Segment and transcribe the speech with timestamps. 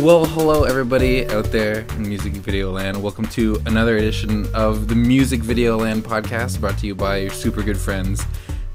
[0.00, 3.02] Well, hello everybody out there in music video land.
[3.02, 7.30] Welcome to another edition of the Music Video Land podcast brought to you by your
[7.30, 8.24] super good friends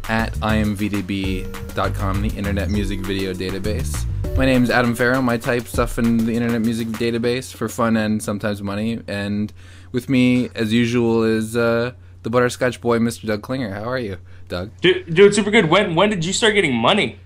[0.07, 4.06] at imvdb.com, the Internet Music Video Database.
[4.38, 5.28] My name is Adam Farrow.
[5.28, 9.02] I type stuff in the Internet Music Database for fun and sometimes money.
[9.07, 9.51] And
[9.93, 13.26] with me, as usual, is uh, the butterscotch boy, Mr.
[13.26, 13.73] Doug Klinger.
[13.73, 14.70] How are you, Doug?
[14.79, 15.71] Dude, dude, super good.
[15.71, 17.20] When when did you start getting money?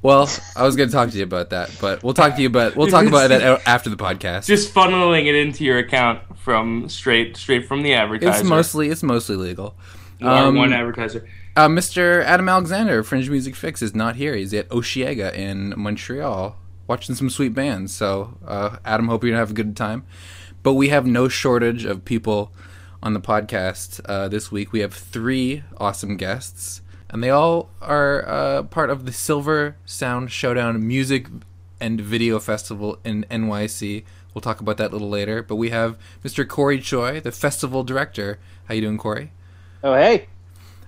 [0.00, 2.46] Well, I was going to talk to you about that, but we'll talk to you
[2.46, 4.46] about we'll talk about that after the podcast.
[4.46, 8.40] Just funneling it into your account from straight straight from the advertiser.
[8.40, 9.74] It's mostly it's mostly legal.
[10.22, 11.28] Are one advertiser.
[11.56, 12.22] Uh, Mr.
[12.24, 14.36] Adam Alexander, Fringe Music Fix, is not here.
[14.36, 17.92] He's at Osheaga in Montreal watching some sweet bands.
[17.92, 20.04] So, uh, Adam, hope you have a good time.
[20.62, 22.52] But we have no shortage of people
[23.02, 24.72] on the podcast uh, this week.
[24.72, 26.80] We have three awesome guests,
[27.10, 31.26] and they all are uh, part of the Silver Sound Showdown Music
[31.80, 34.04] and Video Festival in NYC.
[34.34, 35.42] We'll talk about that a little later.
[35.42, 36.46] But we have Mr.
[36.46, 38.38] Corey Choi, the festival director.
[38.66, 39.32] How you doing, Corey?
[39.82, 40.28] Oh, hey.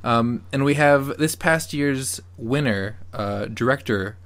[0.03, 4.17] Um, and we have this past year's winner, uh, director,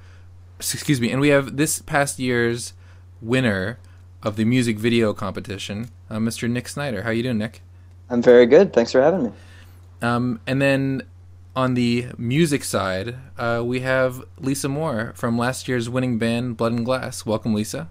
[0.59, 2.75] excuse me, and we have this past year's
[3.21, 3.79] winner
[4.23, 6.49] of the music video competition, uh, Mr.
[6.49, 7.03] Nick Snyder.
[7.03, 7.61] How you doing, Nick?
[8.09, 8.73] I'm very good.
[8.73, 9.33] Thanks for having me.
[10.01, 11.03] Um, and then
[11.57, 16.73] on the music side, uh, we have Lisa Moore from last year's winning band, Blood
[16.73, 17.25] and Glass.
[17.25, 17.89] Welcome, Lisa.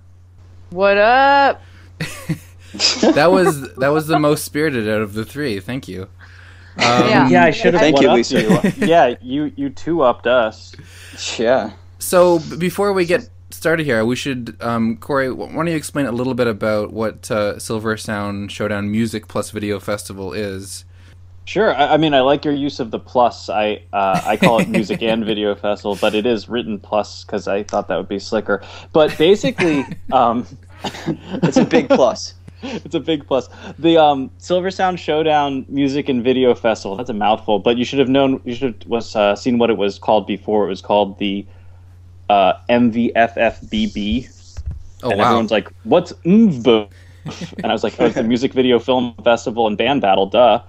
[0.70, 1.62] What up?
[2.00, 5.60] that was that was the most spirited out of the three.
[5.60, 6.04] Thank you.
[6.76, 7.30] Um, yeah.
[7.30, 7.82] yeah, I should have.
[7.82, 8.42] Thank you, Lisa.
[8.42, 8.72] You.
[8.88, 10.76] yeah, you you two upped us.
[11.38, 11.74] Yeah.
[12.00, 15.32] So before we get started here, we should um, Corey.
[15.32, 19.52] Why don't you explain a little bit about what uh, Silver Sound Showdown Music Plus
[19.52, 20.84] Video Festival is?
[21.46, 21.76] Sure.
[21.76, 23.50] I, I, mean, I like your use of the plus.
[23.50, 27.48] I uh, I call it Music and Video Festival, but it is written plus because
[27.48, 28.64] I thought that would be slicker.
[28.94, 30.48] But basically, um,
[30.84, 32.34] it's a big plus.
[32.64, 33.50] it's a big plus.
[33.78, 36.96] The um, Silver Sound Showdown Music and Video Festival.
[36.96, 38.42] That's a mouthful, but you should have known.
[38.46, 40.66] You should have was uh, seen what it was called before.
[40.66, 41.46] It was called the
[42.30, 44.30] uh, MVFFBB.
[45.04, 45.26] Oh and wow!
[45.26, 46.90] everyone's like, "What's MVB?"
[47.58, 50.62] and I was like, "Oh, it's the Music Video Film Festival and Band Battle, duh."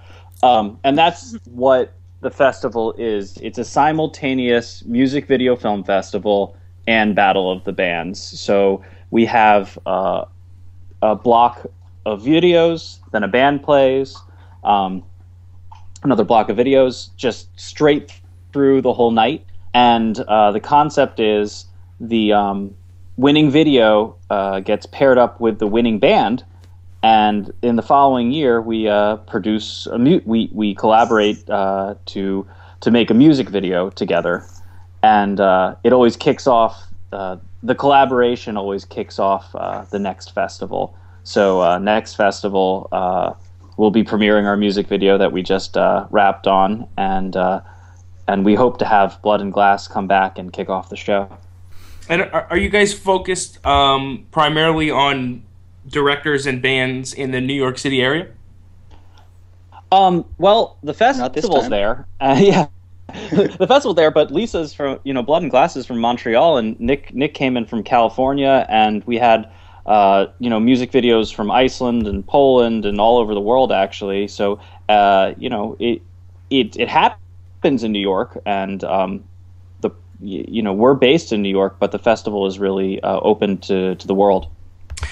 [0.43, 3.37] Um, and that's what the festival is.
[3.41, 6.57] It's a simultaneous music video film festival
[6.87, 8.21] and battle of the bands.
[8.21, 10.25] So we have uh,
[11.01, 11.65] a block
[12.05, 14.17] of videos, then a band plays,
[14.63, 15.03] um,
[16.03, 18.19] another block of videos, just straight
[18.53, 19.45] through the whole night.
[19.73, 21.65] And uh, the concept is
[21.99, 22.75] the um,
[23.17, 26.43] winning video uh, gets paired up with the winning band,
[27.05, 32.47] and in the following year, we uh, produce a mu- we we collaborate uh, to
[32.81, 34.43] to make a music video together,
[35.03, 36.87] and uh, it always kicks off.
[37.13, 39.51] Uh, the collaboration always kicks off
[39.91, 40.97] the next festival.
[41.23, 42.89] So next festival,
[43.77, 45.77] we'll be premiering our music video that we just
[46.09, 47.35] wrapped on, and
[48.27, 51.29] and we hope to have Blood and Glass come back and kick off the show.
[52.09, 55.44] And are, are you guys focused um, primarily on
[55.87, 58.27] directors and bands in the New York City area?
[59.91, 62.07] Um, well, the festival's there.
[62.19, 62.67] Uh, yeah.
[63.31, 66.77] the festival there, but Lisa's from you know Blood and Glass is from Montreal, and
[66.79, 69.49] Nick Nick came in from California, and we had
[69.85, 74.27] uh, you know music videos from Iceland and Poland and all over the world actually.
[74.27, 74.59] So
[74.89, 76.01] uh, you know it
[76.49, 79.23] it it happens in New York, and um,
[79.81, 83.59] the you know we're based in New York, but the festival is really uh, open
[83.59, 84.47] to to the world.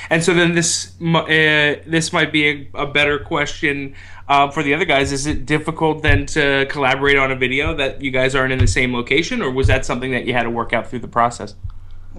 [0.10, 3.96] And so then this uh, this might be a, a better question
[4.28, 5.12] uh, for the other guys.
[5.12, 8.68] Is it difficult then to collaborate on a video that you guys aren't in the
[8.68, 11.56] same location, or was that something that you had to work out through the process?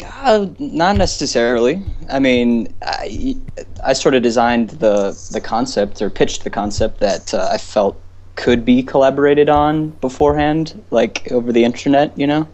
[0.03, 1.81] Uh, not necessarily.
[2.11, 3.37] I mean, I,
[3.85, 8.01] I sort of designed the the concept or pitched the concept that uh, I felt
[8.35, 12.49] could be collaborated on beforehand, like over the internet, you know.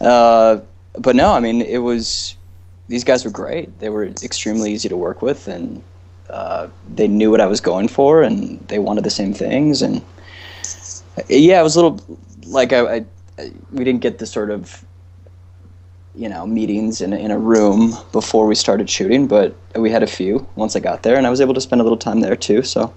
[0.00, 0.60] Uh,
[0.98, 2.36] but no, I mean, it was
[2.88, 3.78] these guys were great.
[3.78, 5.82] They were extremely easy to work with, and
[6.30, 9.82] uh, they knew what I was going for, and they wanted the same things.
[9.82, 10.02] And
[11.28, 13.04] yeah, it was a little like I, I,
[13.38, 14.84] I we didn't get the sort of
[16.14, 20.06] you know meetings in in a room before we started shooting, but we had a
[20.06, 22.36] few once I got there, and I was able to spend a little time there
[22.36, 22.62] too.
[22.62, 22.92] So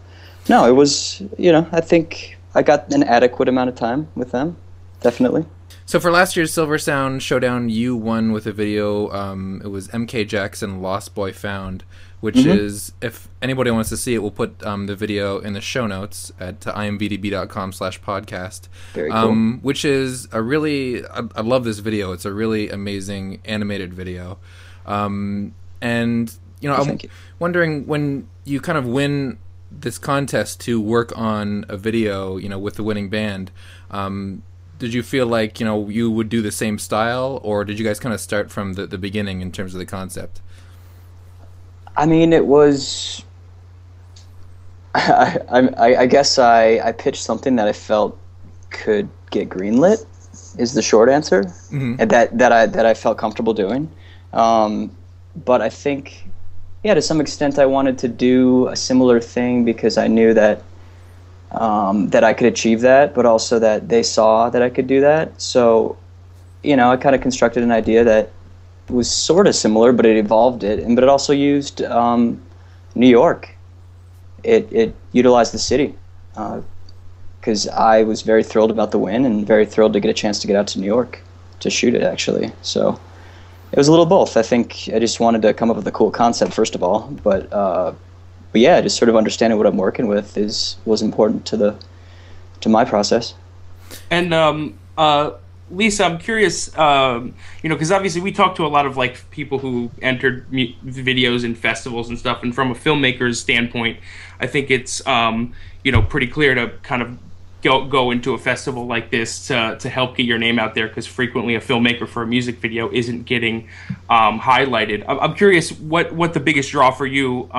[0.50, 4.32] no, it was you know I think I got an adequate amount of time with
[4.32, 4.56] them,
[5.02, 5.46] definitely.
[5.92, 9.12] So for last year's Silver Sound Showdown, you won with a video.
[9.12, 11.84] Um, it was MK Jackson "Lost Boy Found,"
[12.22, 12.48] which mm-hmm.
[12.48, 15.88] is if anybody wants to see it, we'll put um, the video in the show
[15.88, 18.70] notes at imvdb.com/slash podcast.
[18.94, 19.20] Very cool.
[19.20, 22.14] Um, which is a really, I, I, love this video.
[22.14, 24.38] It's a really amazing animated video.
[24.86, 27.10] Um, And you know, Oh, I'm you.
[27.38, 29.40] wondering when you kind of win
[29.70, 33.52] this contest to work on a video, you know, with the winning band.
[33.90, 34.44] Um,
[34.82, 37.86] did you feel like you know you would do the same style, or did you
[37.86, 40.42] guys kind of start from the, the beginning in terms of the concept?
[41.96, 43.24] I mean, it was.
[44.96, 45.38] I,
[45.78, 48.18] I, I guess I, I pitched something that I felt
[48.72, 50.04] could get greenlit.
[50.58, 51.98] Is the short answer, Mhm.
[52.00, 53.88] and that that I that I felt comfortable doing.
[54.34, 54.90] Um,
[55.46, 56.26] but I think,
[56.84, 60.64] yeah, to some extent, I wanted to do a similar thing because I knew that
[61.54, 65.02] um, that I could achieve that, but also that they saw that I could do
[65.02, 65.42] that.
[65.42, 65.98] So,
[66.64, 68.32] you know, I kind of constructed an idea that
[68.90, 72.42] was sort of similar, but it evolved it, and but it also used um,
[72.96, 73.56] New York.
[74.44, 75.96] It it utilized the city
[77.40, 80.40] because I was very thrilled about the win and very thrilled to get a chance
[80.40, 81.22] to get out to New York
[81.60, 82.52] to shoot it actually.
[82.62, 83.00] So
[83.72, 84.38] it was a little both.
[84.38, 87.08] I think I just wanted to come up with a cool concept first of all,
[87.24, 87.94] but uh,
[88.52, 91.76] but yeah, just sort of understanding what I'm working with is was important to the
[92.62, 93.34] to my process.
[94.10, 95.32] And um, uh,
[95.70, 97.34] Lisa, I'm curious, um,
[97.64, 100.74] you know, because obviously we talk to a lot of like people who entered mu-
[100.84, 104.00] videos and festivals and stuff, and from a filmmaker's standpoint,
[104.40, 105.54] I think it's um,
[105.84, 107.18] you know pretty clear to kind of
[107.64, 110.88] go go into a festival like this to to help get your name out there,
[110.88, 113.70] because frequently a filmmaker for a music video isn't getting
[114.10, 115.06] um, highlighted.
[115.08, 117.50] I'm, I'm curious what what the biggest draw for you.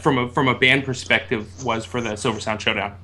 [0.00, 2.94] From a from a band perspective was for the Silver Sound Showdown.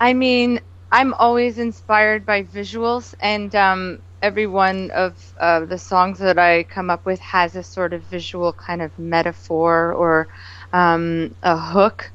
[0.00, 0.60] I mean,
[0.92, 6.62] I'm always inspired by visuals, and um, every one of uh, the songs that I
[6.64, 10.28] come up with has a sort of visual kind of metaphor or
[10.72, 12.10] um, a hook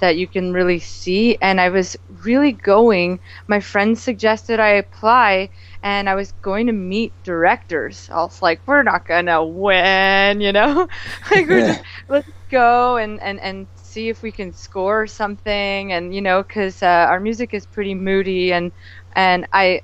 [0.00, 1.38] that you can really see.
[1.40, 5.50] And I was really going, my friends suggested I apply,
[5.82, 8.08] and I was going to meet directors.
[8.12, 10.86] I was like, we're not going to win, you know?
[11.30, 11.64] like, we're Yeah.
[11.64, 16.42] just, let's go and, and, and see if we can score something and you know
[16.42, 18.72] because uh, our music is pretty moody and
[19.14, 19.80] and i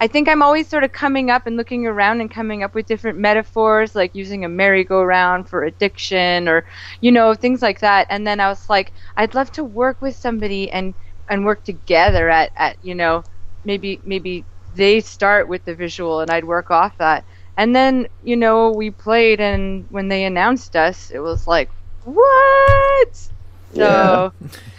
[0.00, 2.86] i think i'm always sort of coming up and looking around and coming up with
[2.86, 6.64] different metaphors like using a merry-go-round for addiction or
[7.00, 10.16] you know things like that and then i was like i'd love to work with
[10.16, 10.94] somebody and
[11.28, 13.24] and work together at at you know
[13.64, 14.46] maybe maybe
[14.76, 17.24] they start with the visual and i'd work off that
[17.56, 21.70] and then you know we played and when they announced us it was like
[22.04, 23.28] what
[23.76, 24.32] so,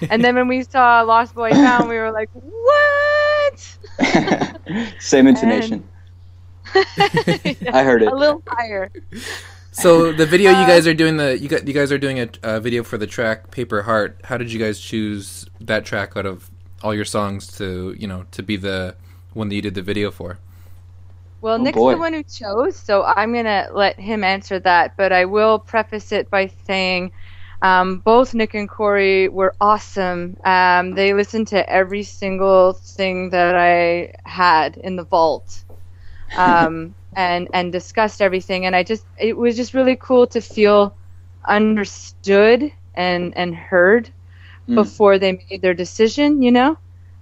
[0.10, 3.78] and then when we saw Lost Boy Found, we were like, "What?"
[5.00, 5.88] Same intonation.
[6.76, 8.12] I heard it.
[8.12, 8.92] A little higher.
[9.72, 12.20] So the video you uh, guys are doing the you got you guys are doing
[12.20, 14.22] a, a video for the track Paper Heart.
[14.24, 16.50] How did you guys choose that track out of
[16.84, 18.96] all your songs to you know to be the
[19.38, 20.39] one that you did the video for?
[21.42, 21.95] Well, Oh, Nick's boy.
[21.95, 24.95] the one who chose, so I'm gonna let him answer that.
[24.98, 27.12] But I will preface it by saying,
[27.62, 30.38] um, both Nick and Corey were awesome.
[30.45, 35.63] Um, they listened to every single thing that I had in the vault.
[36.36, 40.98] Um, and and discussed everything and I just it was just really cool to feel
[41.48, 44.14] understood and and heard
[44.68, 44.76] Mm.
[44.76, 46.78] before they made their decision, you know.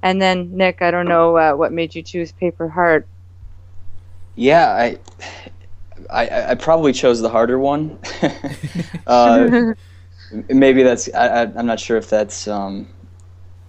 [0.05, 3.07] And then Nick, I don't know uh, what made you choose Paper Heart.
[4.35, 4.99] Yeah, I,
[6.11, 7.97] I, I probably chose the harder one.
[9.07, 9.73] uh,
[10.47, 11.11] maybe that's.
[11.15, 12.47] I, I, I'm not sure if that's.
[12.47, 12.87] Um,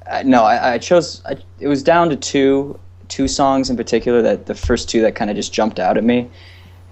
[0.06, 1.22] I, no, I, I chose.
[1.24, 2.78] I, it was down to two,
[3.08, 4.20] two songs in particular.
[4.20, 6.28] That the first two that kind of just jumped out at me,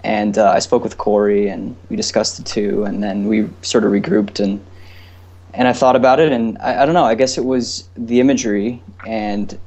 [0.03, 3.83] and uh, I spoke with Corey and we discussed the two, and then we sort
[3.83, 4.65] of regrouped and.
[5.57, 7.05] And I thought about it, and I, I don't know.
[7.05, 9.57] I guess it was the imagery and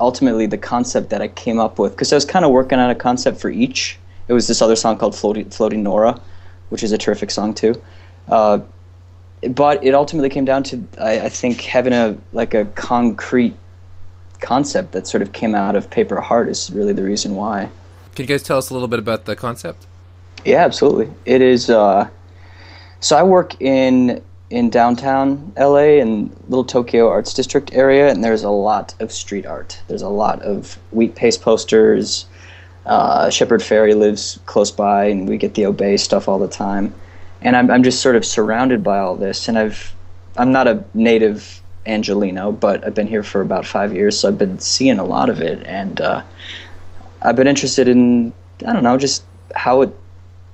[0.00, 2.90] ultimately the concept that I came up with because I was kind of working on
[2.90, 3.98] a concept for each.
[4.28, 6.20] It was this other song called Floating, Floating Nora,
[6.70, 7.80] which is a terrific song too.
[8.28, 8.60] Uh,
[9.50, 13.54] but it ultimately came down to I, I think having a like a concrete
[14.40, 17.68] concept that sort of came out of Paper Heart is really the reason why.
[18.14, 19.86] Can you guys tell us a little bit about the concept?
[20.44, 21.12] Yeah, absolutely.
[21.24, 21.70] It is.
[21.70, 22.08] Uh,
[23.00, 28.44] so I work in in downtown LA and Little Tokyo Arts District area, and there's
[28.44, 29.80] a lot of street art.
[29.88, 32.26] There's a lot of wheat paste posters.
[32.84, 36.94] Uh, Shepard Fairey lives close by, and we get the Obey stuff all the time.
[37.40, 39.94] And I'm I'm just sort of surrounded by all this, and I've
[40.36, 44.38] I'm not a native Angelino, but I've been here for about five years, so I've
[44.38, 46.22] been seeing a lot of it, and uh,
[47.22, 48.34] I've been interested in
[48.66, 49.96] I don't know just how it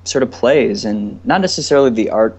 [0.04, 2.38] sort of plays, and not necessarily the art,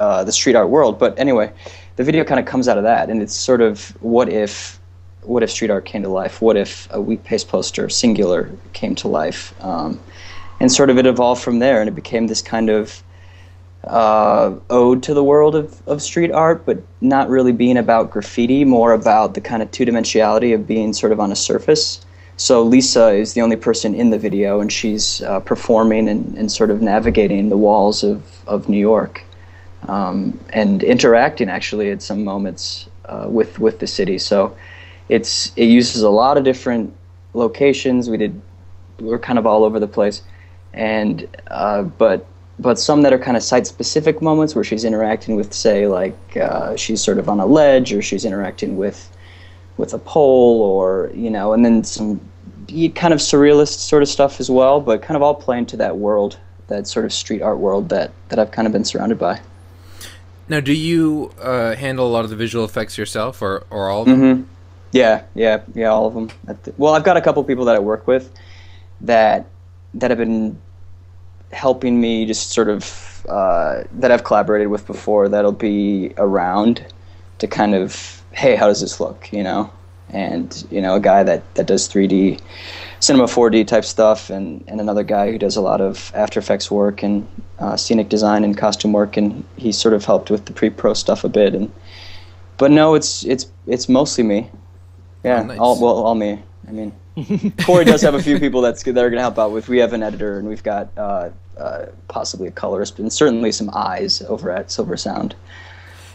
[0.00, 1.52] uh, the street art world, but anyway,
[1.96, 4.78] the video kind of comes out of that, and it's sort of what if,
[5.22, 6.40] what if street art came to life?
[6.40, 9.52] What if a wheat paste poster, singular, came to life?
[9.64, 10.00] Um,
[10.60, 13.02] and sort of it evolved from there, and it became this kind of
[13.84, 18.64] uh, ode to the world of, of street art, but not really being about graffiti,
[18.64, 22.04] more about the kind of two dimensionality of being sort of on a surface.
[22.36, 26.52] So Lisa is the only person in the video, and she's uh, performing and, and
[26.52, 29.24] sort of navigating the walls of, of New York
[29.86, 34.18] um, and interacting actually at some moments uh, with with the city.
[34.18, 34.56] So
[35.08, 36.94] it's it uses a lot of different
[37.34, 38.10] locations.
[38.10, 38.40] We did
[38.98, 40.22] we are kind of all over the place,
[40.72, 42.26] and uh, but
[42.58, 46.36] but some that are kind of site specific moments where she's interacting with say like
[46.36, 49.10] uh, she's sort of on a ledge or she's interacting with
[49.76, 52.20] with a pole or you know and then some
[52.94, 55.96] kind of surrealist sort of stuff as well but kind of all playing to that
[55.96, 56.36] world
[56.68, 59.40] that sort of street art world that that I've kind of been surrounded by.
[60.48, 64.02] Now, do you uh, handle a lot of the visual effects yourself, or, or all
[64.02, 64.20] of them?
[64.20, 64.42] Mm-hmm.
[64.92, 66.30] Yeah, yeah, yeah, all of them.
[66.78, 68.32] Well, I've got a couple people that I work with
[69.02, 69.46] that
[69.94, 70.58] that have been
[71.52, 75.28] helping me, just sort of uh, that I've collaborated with before.
[75.28, 76.86] That'll be around
[77.38, 79.30] to kind of, hey, how does this look?
[79.32, 79.70] You know,
[80.08, 82.40] and you know, a guy that that does 3D
[83.00, 86.70] cinema 4D type stuff, and, and another guy who does a lot of After Effects
[86.70, 87.26] work and
[87.58, 91.24] uh, scenic design and costume work, and he sort of helped with the pre-pro stuff
[91.24, 91.54] a bit.
[91.54, 91.72] And
[92.56, 94.50] but no, it's it's it's mostly me.
[95.24, 95.58] Yeah, oh, nice.
[95.58, 96.42] all well, all me.
[96.66, 96.92] I mean,
[97.64, 99.68] Corey does have a few people that's that are going to help out with.
[99.68, 103.70] We have an editor, and we've got uh, uh, possibly a colorist, and certainly some
[103.72, 105.34] eyes over at Silver Sound.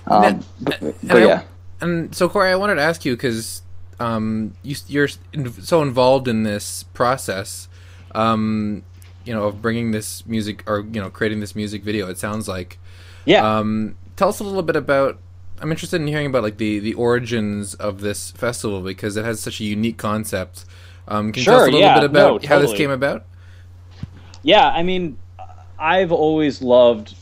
[0.07, 1.43] Um, but, but yeah.
[1.81, 3.61] And so, Corey, I wanted to ask you because
[4.00, 7.67] um, you, are so involved in this process,
[8.13, 8.83] um,
[9.25, 12.09] you know, of bringing this music or you know creating this music video.
[12.09, 12.79] It sounds like.
[13.25, 13.57] Yeah.
[13.57, 15.19] Um, tell us a little bit about.
[15.59, 19.39] I'm interested in hearing about like the the origins of this festival because it has
[19.39, 20.65] such a unique concept.
[21.07, 22.47] Um, can you sure, tell us a little yeah, bit about no, totally.
[22.47, 23.25] how this came about?
[24.41, 25.17] Yeah, I mean,
[25.79, 27.15] I've always loved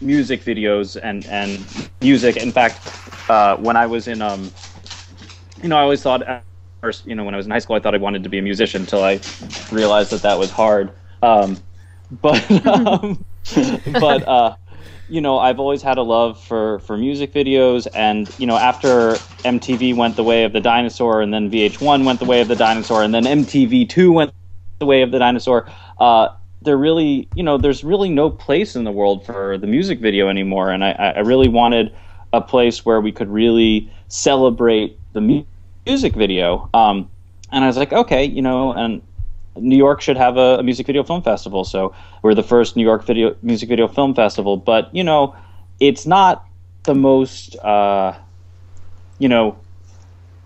[0.00, 1.64] music videos and and
[2.00, 2.36] music.
[2.36, 2.80] In fact,
[3.28, 4.50] uh, when I was in um,
[5.64, 6.22] you know, I always thought,
[6.82, 8.38] first, you know, when I was in high school, I thought I wanted to be
[8.38, 9.18] a musician until I
[9.72, 10.92] realized that that was hard.
[11.22, 11.56] Um,
[12.10, 13.24] but um,
[13.94, 14.56] but uh,
[15.08, 19.12] you know, I've always had a love for for music videos, and you know, after
[19.42, 22.56] MTV went the way of the dinosaur, and then VH1 went the way of the
[22.56, 24.34] dinosaur, and then MTV2 went
[24.80, 25.66] the way of the dinosaur.
[25.98, 26.28] Uh,
[26.60, 30.28] there really, you know, there's really no place in the world for the music video
[30.28, 31.94] anymore, and I, I really wanted
[32.34, 35.48] a place where we could really celebrate the music
[35.86, 36.68] music video.
[36.74, 37.10] Um,
[37.52, 39.02] and I was like, okay, you know, and
[39.56, 41.64] New York should have a, a, music video film festival.
[41.64, 44.56] So we're the first New York video music video film festival.
[44.56, 45.36] But you know,
[45.80, 46.46] it's not
[46.84, 48.16] the most, uh,
[49.18, 49.58] you know.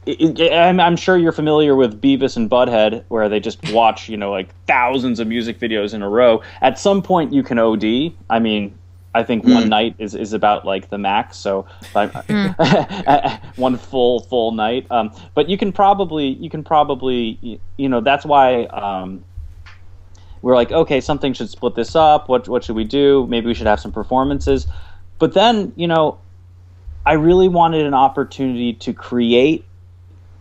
[0.07, 4.31] I'm, I'm sure you're familiar with Beavis and Butthead, where they just watch, you know,
[4.31, 6.43] like thousands of music videos in a row.
[6.63, 8.15] At some point, you can OD.
[8.31, 8.79] I mean,
[9.19, 9.55] I think mm.
[9.55, 11.37] one night is, is about like the max.
[11.37, 13.57] So mm.
[13.57, 14.87] one full full night.
[14.91, 19.25] Um, but you can probably you can probably you know that's why um,
[20.43, 22.29] we're like okay something should split this up.
[22.29, 23.27] What what should we do?
[23.29, 24.67] Maybe we should have some performances.
[25.19, 26.19] But then you know
[27.05, 29.65] I really wanted an opportunity to create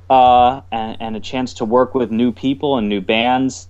[0.09, 3.67] uh, and, and a chance to work with new people and new bands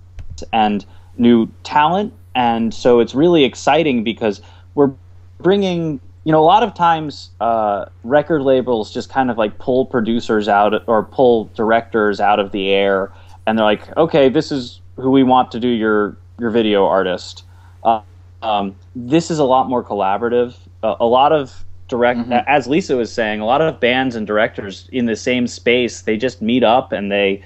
[0.52, 0.84] and
[1.16, 2.12] new talent.
[2.34, 4.40] And so it's really exciting because
[4.78, 4.92] we're
[5.40, 9.84] bringing you know a lot of times uh, record labels just kind of like pull
[9.84, 13.12] producers out or pull directors out of the air
[13.46, 17.42] and they're like okay this is who we want to do your your video artist
[17.82, 18.00] uh,
[18.42, 20.54] um, this is a lot more collaborative
[20.84, 22.46] uh, a lot of direct mm-hmm.
[22.46, 26.16] as lisa was saying a lot of bands and directors in the same space they
[26.16, 27.42] just meet up and they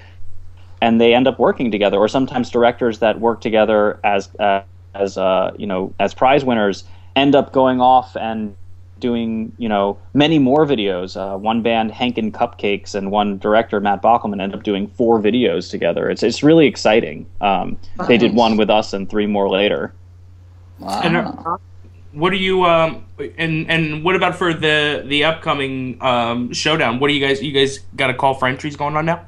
[0.81, 4.61] and they end up working together or sometimes directors that work together as uh,
[4.93, 6.83] as uh, you know as prize winners
[7.15, 8.55] end up going off and
[8.99, 11.17] doing you know many more videos.
[11.17, 15.19] Uh, one band, Hank and Cupcakes, and one director, Matt Bockelman, end up doing four
[15.19, 16.09] videos together.
[16.09, 17.25] It's it's really exciting.
[17.41, 18.07] Um, nice.
[18.07, 19.93] They did one with us and three more later.
[20.79, 21.01] Wow.
[21.03, 21.57] And uh,
[22.13, 23.05] what are you um,
[23.37, 26.99] and and what about for the the upcoming um, showdown?
[26.99, 29.25] What do you guys you guys got a call for entries going on now?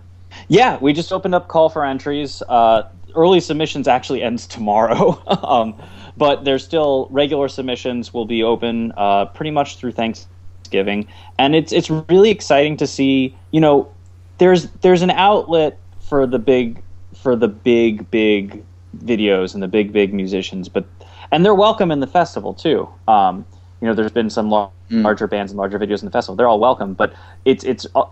[0.48, 2.42] Yeah, we just opened up call for entries.
[2.48, 2.84] Uh,
[3.16, 5.22] early submissions actually ends tomorrow.
[5.44, 5.76] um,
[6.18, 11.08] but there's still regular submissions will be open uh, pretty much through Thanksgiving,
[11.38, 13.36] and it's it's really exciting to see.
[13.52, 13.92] You know,
[14.38, 16.82] there's there's an outlet for the big
[17.16, 18.64] for the big big
[18.98, 20.86] videos and the big big musicians, but
[21.32, 22.88] and they're welcome in the festival too.
[23.08, 23.46] Um,
[23.82, 24.70] you know, there's been some mm.
[24.90, 26.36] larger bands and larger videos in the festival.
[26.36, 28.06] They're all welcome, but it's it's uh,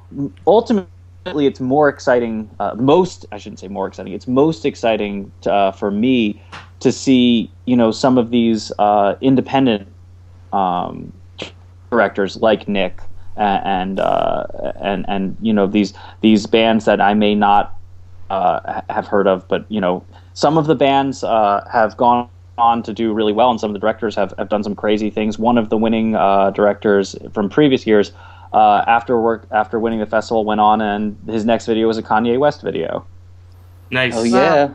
[0.45, 0.89] ultimately
[1.25, 2.49] it's more exciting.
[2.59, 4.13] Uh, most I shouldn't say more exciting.
[4.13, 6.41] It's most exciting to, uh, for me
[6.81, 9.87] to see you know some of these uh, independent
[10.51, 11.13] um,
[11.91, 12.99] directors like Nick
[13.37, 14.43] and uh,
[14.81, 17.77] and and you know these these bands that I may not
[18.29, 22.27] uh, have heard of, but you know some of the bands uh, have gone
[22.57, 25.09] on to do really well, and some of the directors have, have done some crazy
[25.09, 25.39] things.
[25.39, 28.11] One of the winning directors from previous years,
[28.53, 32.03] uh, after work after winning the festival, went on and his next video was a
[32.03, 33.05] Kanye West video.
[33.89, 34.13] Nice.
[34.15, 34.73] Oh yeah,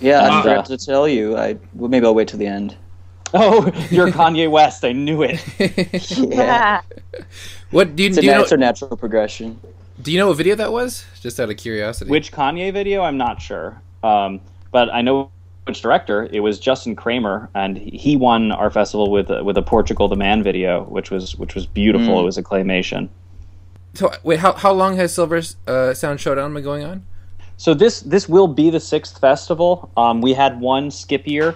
[0.00, 0.38] yeah.
[0.38, 1.36] I forgot uh, to tell you.
[1.36, 2.76] I well, maybe I'll wait till the end.
[3.34, 4.84] Oh, you're Kanye West.
[4.84, 5.42] I knew it.
[6.18, 6.82] Yeah,
[7.70, 8.26] what do you it's a, do?
[8.26, 9.58] You know, it's a natural progression.
[10.02, 11.06] do you know what video that was?
[11.18, 12.10] Just out of curiosity.
[12.10, 13.00] Which Kanye video?
[13.00, 13.80] I'm not sure.
[14.02, 15.30] Um, but I know which
[15.66, 16.28] director.
[16.32, 20.42] It was Justin Kramer, and he won our festival with with a Portugal the Man
[20.42, 22.16] video, which was which was beautiful.
[22.16, 22.20] Mm.
[22.20, 23.08] It was a claymation.
[23.94, 27.06] So wait, how how long has Silver uh, Sound Showdown been going on?
[27.56, 29.90] So this this will be the sixth festival.
[29.96, 31.54] Um, we had one skip year.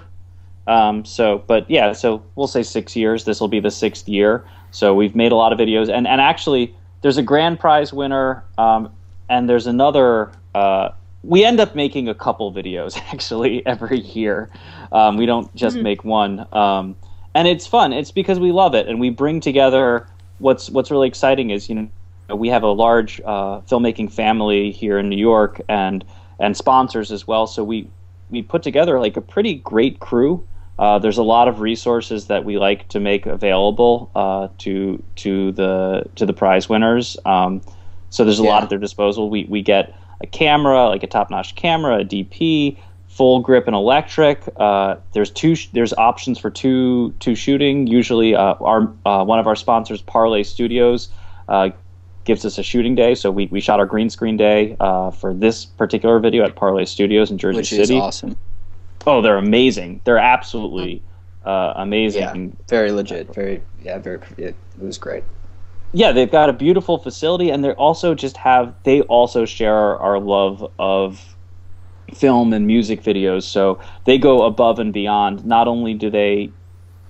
[0.68, 3.24] Um, so, but yeah, so we'll say six years.
[3.24, 4.44] This will be the sixth year.
[4.72, 8.44] So we've made a lot of videos, and and actually, there's a grand prize winner,
[8.58, 8.92] um,
[9.28, 10.32] and there's another.
[10.54, 10.90] Uh,
[11.26, 14.48] we end up making a couple videos actually every year.
[14.92, 16.96] Um, we don't just make one, um,
[17.34, 17.92] and it's fun.
[17.92, 20.06] It's because we love it, and we bring together.
[20.38, 21.90] What's what's really exciting is you
[22.28, 26.04] know we have a large uh, filmmaking family here in New York, and
[26.38, 27.46] and sponsors as well.
[27.46, 27.88] So we
[28.30, 30.46] we put together like a pretty great crew.
[30.78, 35.52] Uh, there's a lot of resources that we like to make available uh, to to
[35.52, 37.16] the to the prize winners.
[37.24, 37.62] Um,
[38.10, 39.28] so there's a lot at their disposal.
[39.28, 44.42] We we get a camera, like a top-notch camera, a DP, full grip and electric.
[44.56, 45.54] Uh, there's two.
[45.54, 47.86] sh- There's options for two two shooting.
[47.86, 51.08] Usually, uh, our uh, one of our sponsors, Parlay Studios,
[51.48, 51.70] uh,
[52.24, 53.14] gives us a shooting day.
[53.14, 56.84] So we, we shot our green screen day uh, for this particular video at Parlay
[56.84, 57.82] Studios in Jersey which City.
[57.96, 58.36] is awesome.
[59.06, 60.00] Oh, they're amazing.
[60.04, 61.02] They're absolutely
[61.44, 62.22] uh, amazing.
[62.22, 63.32] Yeah, very legit.
[63.34, 64.18] Very yeah, very.
[64.36, 65.22] It was great.
[65.92, 69.98] Yeah, they've got a beautiful facility, and they also just have they also share our,
[69.98, 71.36] our love of
[72.14, 73.42] film and music videos.
[73.42, 75.44] So they go above and beyond.
[75.44, 76.50] Not only do they,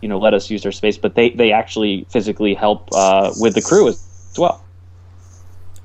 [0.01, 3.55] you know, let us use their space, but they they actually physically help uh, with
[3.55, 3.97] the crew as,
[4.31, 4.63] as well.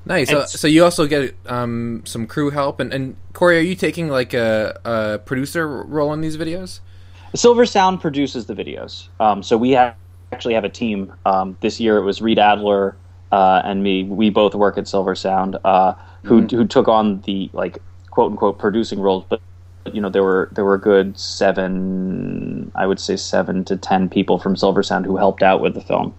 [0.04, 0.30] Nice.
[0.30, 4.08] So, so you also get um, some crew help, and, and Corey, are you taking
[4.10, 6.80] like a, a producer role in these videos?
[7.36, 9.10] Silver Sound produces the videos.
[9.20, 9.96] Um, so we have,
[10.32, 11.14] actually have a team.
[11.26, 12.96] Um, this year it was Reed Adler
[13.32, 14.04] uh, and me.
[14.04, 18.60] We both work at Silver Sound, uh, who who took on the like quote unquote
[18.60, 19.26] producing roles.
[19.30, 19.42] But
[19.92, 24.10] you know there were there were a good seven, I would say seven to ten
[24.10, 26.14] people from Silver Sound who helped out with the film.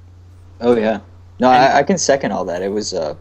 [0.60, 1.00] Oh yeah.
[1.40, 2.62] No, I, I can second all that.
[2.62, 3.14] It was uh,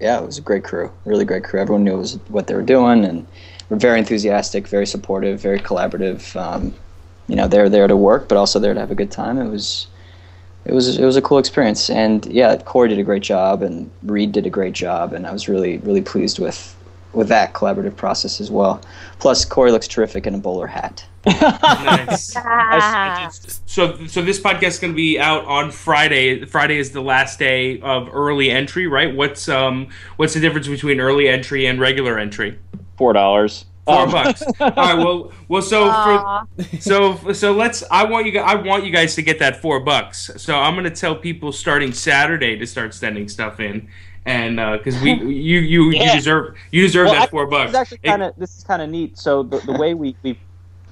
[0.00, 1.60] yeah, it was a great crew, really great crew.
[1.60, 3.26] Everyone knew was what they were doing, and
[3.68, 6.34] were very enthusiastic, very supportive, very collaborative.
[6.36, 6.74] Um,
[7.28, 9.38] you know, they're there to work, but also there to have a good time.
[9.38, 9.86] It was,
[10.64, 13.90] it was, it was a cool experience, and yeah, Corey did a great job, and
[14.02, 16.76] Reed did a great job, and I was really, really pleased with,
[17.12, 18.80] with that collaborative process as well.
[19.18, 21.04] Plus, Corey looks terrific in a bowler hat.
[21.26, 22.34] nice.
[22.36, 23.30] Ah.
[23.66, 26.44] So, so this podcast is going to be out on Friday.
[26.46, 29.14] Friday is the last day of early entry, right?
[29.14, 32.58] What's um, what's the difference between early entry and regular entry?
[32.96, 33.66] Four dollars.
[33.86, 34.42] Four Um, bucks.
[34.60, 34.94] All right.
[34.94, 35.62] Well, well.
[35.62, 36.46] So, for,
[36.80, 37.82] so, so let's.
[37.90, 38.38] I want you.
[38.38, 40.30] I want you guys to get that four bucks.
[40.36, 43.88] So I'm going to tell people starting Saturday to start sending stuff in,
[44.26, 47.72] and because we, you, you, you deserve, you deserve Well, that actually, four bucks.
[47.72, 49.18] This is actually kind of this is kind of neat.
[49.18, 50.38] So the, the way we we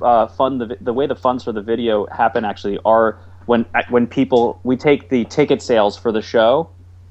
[0.02, 4.06] uh, fund the the way the funds for the video happen actually are when when
[4.06, 6.70] people we take the ticket sales for the show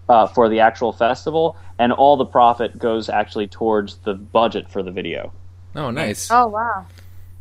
[0.10, 4.82] uh, for the actual festival, and all the profit goes actually towards the budget for
[4.82, 5.32] the video.
[5.78, 6.30] Oh, nice.
[6.32, 6.86] Oh wow.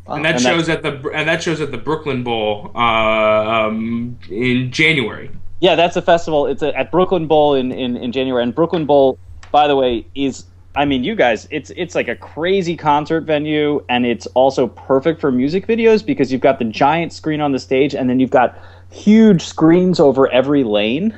[0.06, 4.18] and that And shows at the and that shows at the Brooklyn Bowl uh, um,
[4.30, 5.30] in January.
[5.60, 6.46] Yeah, that's a festival.
[6.46, 8.42] It's a, at Brooklyn Bowl in, in, in January.
[8.42, 9.18] And Brooklyn Bowl,
[9.50, 10.44] by the way, is
[10.76, 15.20] I mean, you guys, it's it's like a crazy concert venue, and it's also perfect
[15.20, 18.30] for music videos because you've got the giant screen on the stage, and then you've
[18.30, 18.58] got
[18.90, 21.16] huge screens over every lane.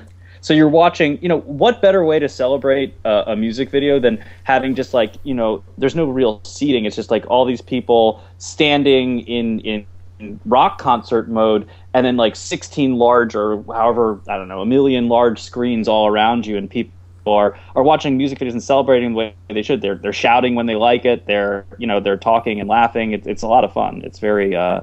[0.48, 4.24] So you're watching, you know, what better way to celebrate uh, a music video than
[4.44, 6.87] having just like, you know, there's no real seating.
[6.87, 9.87] It's just like all these people standing in in
[10.46, 15.08] rock concert mode and then like 16 large or however i don't know a million
[15.08, 16.92] large screens all around you and people
[17.26, 19.82] are are watching music videos and celebrating the way they should.
[19.82, 21.26] They're they're shouting when they like it.
[21.26, 23.12] They're you know they're talking and laughing.
[23.12, 24.00] It's it's a lot of fun.
[24.02, 24.80] It's very uh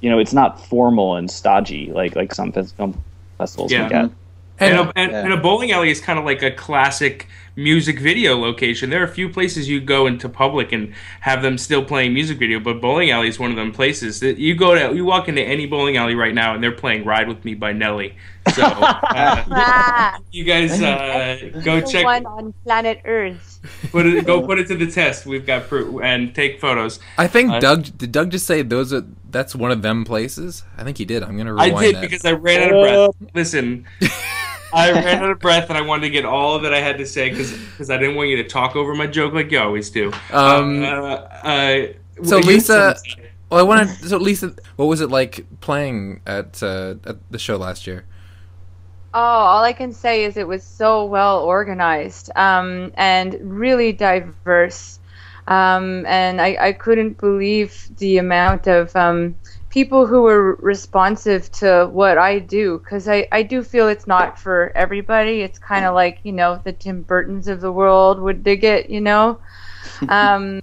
[0.00, 3.04] you know it's not formal and stodgy like like some film
[3.36, 3.88] festivals Yeah.
[3.88, 4.18] can get
[4.60, 5.24] And, And a, and, Yeah.
[5.24, 8.88] and a bowling alley is kind of like a classic music video location.
[8.90, 12.38] There are a few places you go into public and have them still playing music
[12.38, 14.94] video, but bowling alley is one of them places that you go to.
[14.94, 17.72] You walk into any bowling alley right now, and they're playing "Ride with Me" by
[17.72, 18.14] Nelly.
[18.54, 22.04] So uh, you guys uh, go check.
[22.04, 23.60] one on planet Earth.
[23.90, 24.24] Put it.
[24.24, 25.26] Go put it to the test.
[25.26, 27.00] We've got proof and take photos.
[27.16, 28.12] I think Uh, Doug did.
[28.12, 30.62] Doug just say those are that's one of them places.
[30.76, 31.22] I think he did.
[31.24, 31.76] I'm gonna rewind.
[31.76, 32.00] I did that.
[32.02, 33.30] because I ran out of breath.
[33.34, 33.84] Listen,
[34.72, 37.06] I ran out of breath and I wanted to get all that I had to
[37.06, 40.12] say because I didn't want you to talk over my joke like you always do.
[40.32, 41.86] Um, uh, uh,
[42.22, 42.96] so you- Lisa-
[43.50, 43.88] well, I wanted.
[43.88, 48.04] So Lisa, what was it like playing at uh, at the show last year?
[49.14, 55.00] Oh, all I can say is it was so well organized um, and really diverse.
[55.46, 59.34] Um, and I, I couldn't believe the amount of um,
[59.70, 64.38] people who were responsive to what I do because I, I do feel it's not
[64.38, 65.42] for everybody.
[65.42, 68.88] It's kind of like, you know, the Tim Burtons of the world would dig it,
[68.90, 69.38] you know?
[70.08, 70.60] um,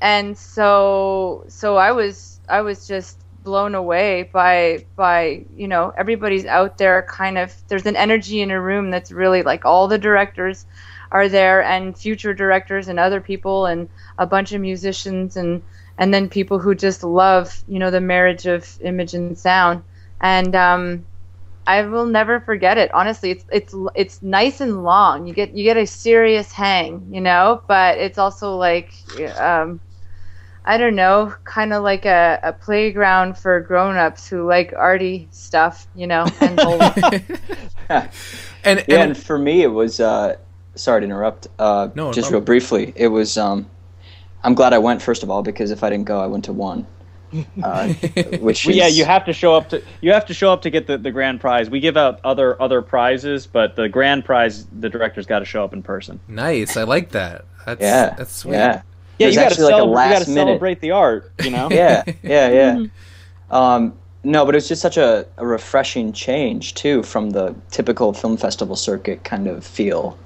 [0.00, 6.44] and so so I was I was just blown away by by you know everybody's
[6.44, 9.98] out there kind of there's an energy in a room that's really like all the
[9.98, 10.66] directors
[11.10, 15.62] are there and future directors and other people and a bunch of musicians and
[15.98, 19.82] and then people who just love you know the marriage of image and sound
[20.20, 21.04] and um
[21.68, 22.90] I will never forget it.
[22.94, 25.26] Honestly, it's it's it's nice and long.
[25.26, 28.90] You get you get a serious hang, you know, but it's also like
[29.38, 29.78] um,
[30.64, 35.86] I don't know, kind of like a, a playground for grown-ups who like arty stuff,
[35.94, 36.26] you know.
[36.40, 36.92] And bowling.
[38.64, 40.00] And, Yeah, and and for me, it was.
[40.00, 40.36] Uh,
[40.74, 41.48] sorry to interrupt.
[41.58, 42.38] Uh, No, just no.
[42.38, 43.36] real briefly, it was.
[43.36, 43.66] Um,
[44.44, 46.52] I'm glad I went first of all because if I didn't go, I went to
[46.52, 46.86] one.
[47.62, 47.88] Uh,
[48.40, 50.62] which Well, is, yeah, you have to show up to you have to show up
[50.62, 51.68] to get the, the grand prize.
[51.68, 55.62] We give out other other prizes, but the grand prize the director's got to show
[55.62, 56.20] up in person.
[56.26, 56.76] nice.
[56.78, 57.44] I like that.
[57.66, 58.52] That's Yeah, that's sweet.
[58.54, 58.82] yeah, Yeah,
[59.18, 59.90] There's you got to actually, like, a celebrate.
[60.04, 61.32] you got last to minute- celebrate the art.
[61.44, 61.68] You know.
[61.70, 62.86] yeah, yeah, yeah.
[63.50, 63.92] Um,
[64.24, 68.36] no, but it was just such a, a refreshing change too from the typical film
[68.38, 70.18] festival circuit kind of feel,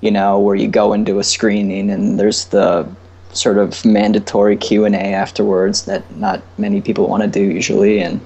[0.00, 2.88] you know, where you go into a screening and there's the
[3.32, 8.00] sort of mandatory Q and A afterwards that not many people want to do usually,
[8.00, 8.20] and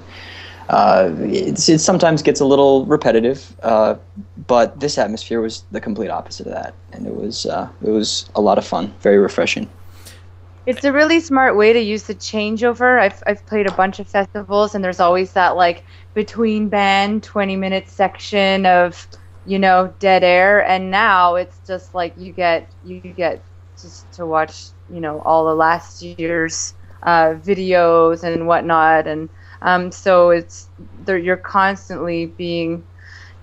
[0.69, 3.55] uh, it sometimes gets a little repetitive.
[3.63, 3.95] Uh,
[4.47, 8.29] but this atmosphere was the complete opposite of that, and it was uh, it was
[8.35, 9.69] a lot of fun, very refreshing.
[10.65, 12.99] It's a really smart way to use the changeover.
[12.99, 17.55] I've I've played a bunch of festivals, and there's always that like between band 20
[17.55, 19.07] minute section of
[19.45, 23.43] you know dead air, and now it's just like you get you get
[23.81, 29.29] just to watch you know all the last year's uh, videos and whatnot, and
[29.61, 30.69] um, so it's
[31.07, 32.83] you're constantly being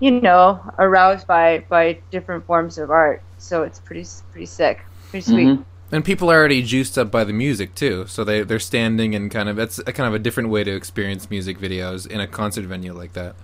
[0.01, 3.23] you know aroused by by different forms of art.
[3.39, 5.47] So it's pretty pretty sick, pretty sweet.
[5.47, 5.65] Mhm.
[5.93, 9.31] And people are already juiced up by the music too, so they they're standing and
[9.31, 12.27] kind of it's a kind of a different way to experience music videos in a
[12.27, 13.35] concert venue like that.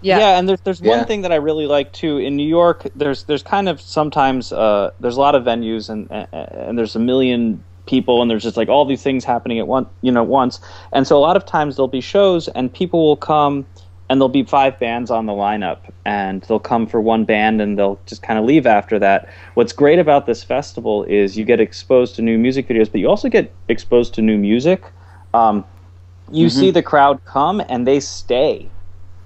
[0.00, 0.38] Yeah.
[0.38, 0.96] and there's there's Yeah.
[0.96, 2.86] one thing that I really like too in New York.
[2.94, 6.96] There's there's kind of sometimes uh, there's a lot of venues and and, and there's
[6.96, 10.22] a million people and there's just like all these things happening at one you know
[10.22, 10.60] once.
[10.92, 13.66] And so a lot of times there'll be shows and people will come
[14.10, 17.78] and there'll be five bands on the lineup and they'll come for one band and
[17.78, 19.28] they'll just kind of leave after that.
[19.54, 23.08] What's great about this festival is you get exposed to new music videos, but you
[23.08, 24.82] also get exposed to new music.
[25.34, 25.64] Um,
[26.30, 28.70] you see the crowd come and they stay.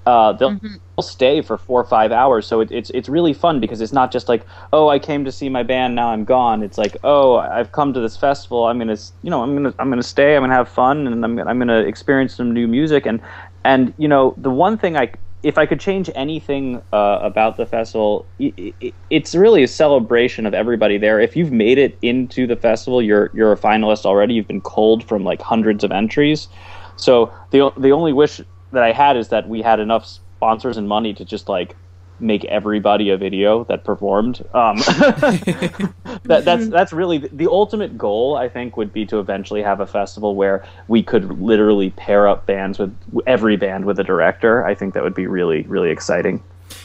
[0.06, 0.56] Uh, they'll,
[0.96, 3.92] they'll stay for four or five hours, so it, it's it's really fun because it's
[3.92, 6.62] not just like oh I came to see my band now I'm gone.
[6.62, 9.90] It's like oh I've come to this festival I'm gonna you know I'm gonna I'm
[9.90, 13.20] gonna stay I'm gonna have fun and I'm I'm gonna experience some new music and
[13.64, 15.12] and you know the one thing I
[15.42, 20.46] if I could change anything uh, about the festival, i i it's really a celebration
[20.46, 21.20] of everybody there.
[21.20, 24.34] If you've made it into the festival, you're you're a finalist already.
[24.34, 26.48] You've been culled from like hundreds of entries.
[26.96, 28.40] So the the only wish
[28.72, 31.76] that I had is that we had enough sponsors and money to just like
[32.20, 34.44] make everybody a video that performed.
[34.54, 34.76] Um,
[36.24, 38.36] that, that's that's really the, the ultimate goal.
[38.36, 42.46] I think would be to eventually have a festival where we could literally pair up
[42.46, 44.64] bands with every band with a director.
[44.64, 46.42] I think that would be really really exciting.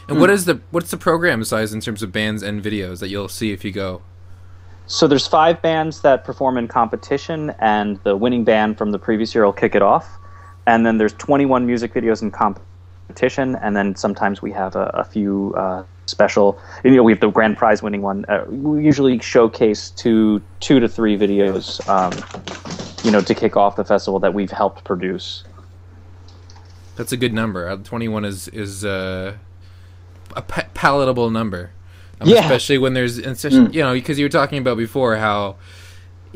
[0.10, 3.10] And what is the what's the program size in terms of bands and videos that
[3.10, 4.02] you'll see if you go?
[4.90, 9.36] So there's five bands that perform in competition, and the winning band from the previous
[9.36, 10.08] year will kick it off.
[10.68, 15.04] And then there's 21 music videos in competition, and then sometimes we have a, a
[15.06, 16.60] few uh, special.
[16.84, 18.26] You know, we have the grand prize winning one.
[18.28, 22.12] Uh, we usually showcase two two to three videos, um,
[23.04, 25.44] you know, to kick off the festival that we've helped produce.
[26.98, 27.70] That's a good number.
[27.70, 29.38] Uh, Twenty one is is uh,
[30.36, 31.72] a pa- palatable number.
[32.20, 32.42] Um, Yeah.
[32.42, 35.56] Especially when there's, especially, you know, because you were talking about before how,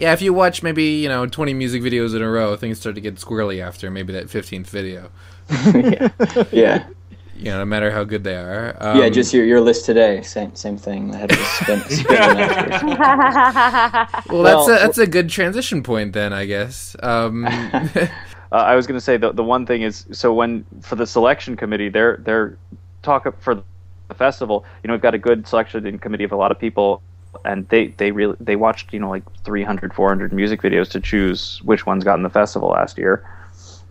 [0.01, 2.95] yeah, if you watch maybe you know 20 music videos in a row, things start
[2.95, 5.11] to get squirrely after maybe that 15th video.
[6.51, 6.87] yeah,
[7.35, 8.75] You know, no matter how good they are.
[8.79, 9.09] Um, yeah.
[9.09, 10.21] Just your, your list today.
[10.21, 11.13] Same same thing.
[11.13, 12.87] I had to spin, spin after.
[14.33, 16.95] Well, Well- that's a that's a good transition point then, I guess.
[17.01, 17.45] Um,
[18.51, 21.07] Uh, I was going to say the the one thing is so when for the
[21.07, 22.57] selection committee, they're they're
[23.01, 24.65] talk for the festival.
[24.83, 27.01] You know, we've got a good selection committee of a lot of people,
[27.45, 31.59] and they they really they watched you know like 300, 400 music videos to choose
[31.63, 33.23] which ones got in the festival last year.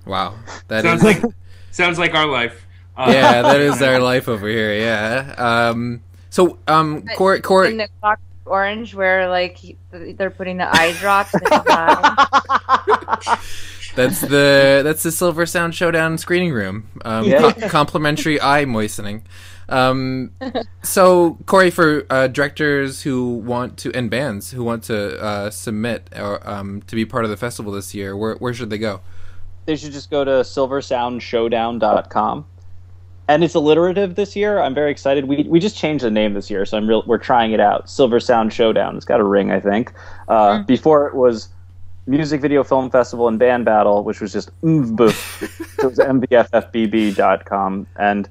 [0.06, 0.34] wow,
[0.68, 1.34] that sounds is like
[1.70, 2.66] sounds like our life.
[2.96, 4.74] Uh, yeah, that is our life over here.
[4.74, 5.34] Yeah.
[5.38, 9.58] Um, so, um, Corey, in the Clockwork Orange, where like
[9.90, 11.34] they're putting the eye drops.
[11.34, 11.50] in his
[13.94, 16.88] that's the that's the Silver Sound Showdown screening room.
[17.04, 17.52] Um, Yeah.
[17.52, 19.22] co- complimentary eye moistening.
[19.70, 20.32] Um,
[20.82, 26.10] so Corey, for uh, directors who want to and bands who want to uh, submit
[26.16, 29.00] or um, to be part of the festival this year, where where should they go?
[29.66, 32.46] They should just go to silversoundshowdown.com.
[33.28, 34.60] And it's alliterative this year.
[34.60, 35.26] I'm very excited.
[35.26, 37.04] We, we just changed the name this year, so I'm real.
[37.06, 37.88] We're trying it out.
[37.88, 38.96] Silver Sound Showdown.
[38.96, 39.92] It's got a ring, I think.
[40.26, 41.48] Uh, Before it was
[42.08, 45.76] Music Video Film Festival and Band Battle, which was just MVBF.
[45.76, 47.86] so it was mbffbb.com.
[47.96, 48.28] And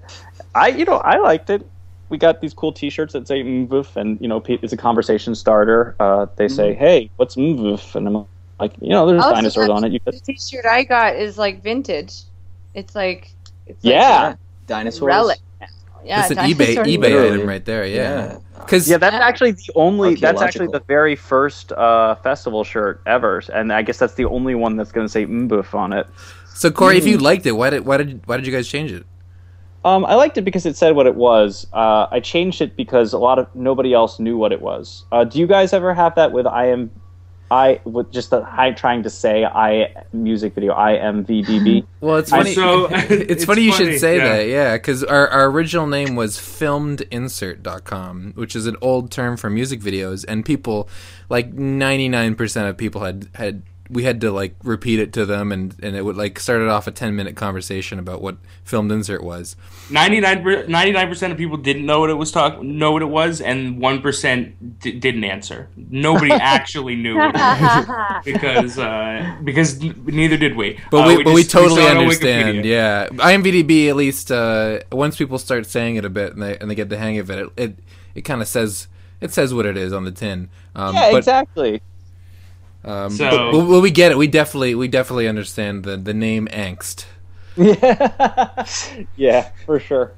[0.56, 1.66] I, you know, I liked it.
[2.10, 5.36] We got these cool T-shirts that say MVBF, and you know, pe- it's a conversation
[5.36, 5.96] starter.
[6.00, 8.26] Uh, they say, "Hey, what's MVBF?" And I'm
[8.60, 9.92] like, you know, there's Also, dinosaurs on it.
[9.92, 12.24] You the could, T-shirt I got is like vintage.
[12.74, 13.32] It's like
[13.68, 14.36] it's like yeah.
[14.66, 15.02] Dinosaurs.
[15.04, 15.40] a relic.
[16.06, 17.34] Yeah, That's an eBay eBay Literally.
[17.34, 17.86] item right there.
[17.86, 18.38] Yeah, Yeah.
[18.58, 19.20] because Yeah, that's Yeah.
[19.28, 20.16] actually the only.
[20.16, 24.56] That's actually the very first uh, festival shirt ever, and I guess that's the only
[24.56, 26.08] one that's going to say "mboof" on it.
[26.56, 27.22] so Corey, if you Mm.
[27.22, 29.06] liked it, why did why did why did you guys change it?
[29.86, 31.66] Um, I liked it because it said what it was.
[31.72, 35.06] Uh, I changed it because a lot of nobody else knew what it was.
[35.12, 36.92] Uh, do you guys ever have that with I am,
[37.50, 41.64] I with just the high trying to say I music video I M V D
[41.64, 41.86] B?
[42.02, 42.54] Well, it's I- funny.
[42.54, 44.28] so- it's, it's funny you should say yeah.
[44.38, 49.50] that, yeah, because our, our original name was filmedinsert.com, which is an old term for
[49.50, 50.90] music videos, and people,
[51.30, 55.26] like ninety nine percent of people had had we had to like repeat it to
[55.26, 58.92] them, and and it would like started off a ten minute conversation about what filmed
[58.92, 59.56] insert was.
[59.90, 63.80] 99 percent of people didn't know what it was talk know what it was, and
[63.80, 65.70] one percent d- didn't answer.
[65.76, 70.80] Nobody actually knew what it was because uh, because neither did we.
[70.92, 72.60] But Uh, we, but we totally saw it on understand.
[72.60, 72.66] Wikipedia.
[72.66, 76.70] Yeah, IMVDB at least uh, once people start saying it a bit and they and
[76.70, 77.80] they get the hang of it, it it,
[78.14, 78.88] it kind of says
[79.20, 80.50] it says what it is on the tin.
[80.76, 81.82] Um, Yeah, but, exactly.
[82.84, 84.18] Um, So- but, well, well, we get it.
[84.18, 87.06] We definitely, we definitely understand the the name angst.
[87.58, 88.66] Yeah,
[89.16, 90.14] yeah, for sure.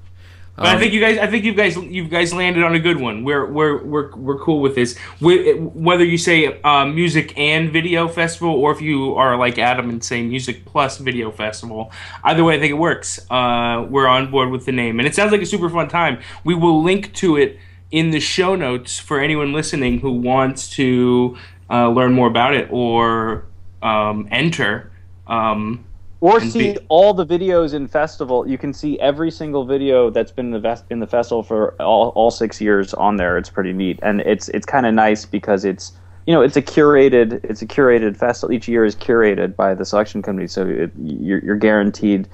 [0.58, 2.80] But I Um, think you guys, I think you guys, you guys landed on a
[2.80, 3.24] good one.
[3.24, 4.95] We're we're we're we're cool with this.
[5.21, 9.89] We, whether you say uh, music and video festival, or if you are like Adam
[9.89, 11.91] and say music plus video festival,
[12.26, 13.19] either way, I think it works.
[13.32, 16.19] Uh, we're on board with the name, and it sounds like a super fun time.
[16.43, 17.58] We will link to it
[17.89, 21.38] in the show notes for anyone listening who wants to
[21.72, 23.46] uh, learn more about it or
[23.82, 24.92] um, enter.
[25.28, 25.86] Um,
[26.20, 28.48] Or see be- all the videos in festival.
[28.48, 31.74] You can see every single video that's been in the ves- in the festival for
[31.82, 33.38] all, all six years on there.
[33.38, 35.94] It's pretty neat, and it's it's kind of nice because it's
[36.28, 38.54] you know it's a curated it's a curated festival.
[38.54, 42.28] Each year is curated by the selection committee, so it, you're, you're guaranteed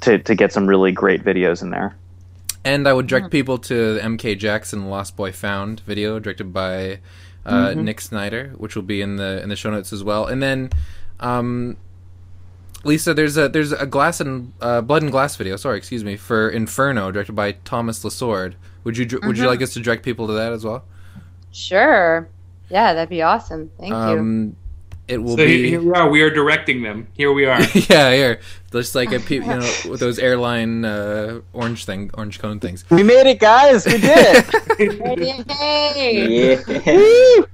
[0.00, 1.94] to to get some really great videos in there.
[2.64, 6.98] and I would direct people to the MK Jackson Lost Boy Found video directed by
[7.48, 10.26] uh, Nick Snyder, which will be in the in the show notes as well.
[10.26, 10.70] And then,
[11.20, 11.76] um,
[12.84, 15.56] Lisa, there's a there's a glass and uh, blood and glass video.
[15.56, 18.54] Sorry, excuse me, for Inferno, directed by Thomas Lasorda.
[18.84, 20.84] Would you would you like us to direct people to that as well?
[21.52, 22.28] Sure.
[22.70, 23.70] Yeah, that'd be awesome.
[23.78, 24.54] Thank you.
[25.08, 25.68] Um, it will so here, be.
[25.70, 26.08] here we are.
[26.08, 27.08] We are directing them.
[27.14, 27.60] Here we are.
[27.90, 28.40] yeah, here,
[28.72, 32.84] just like a pe- you know with those airline uh, orange thing, orange cone things.
[32.90, 33.86] We made it, guys!
[33.86, 34.44] We did
[34.78, 35.46] it.
[36.86, 37.44] Yay!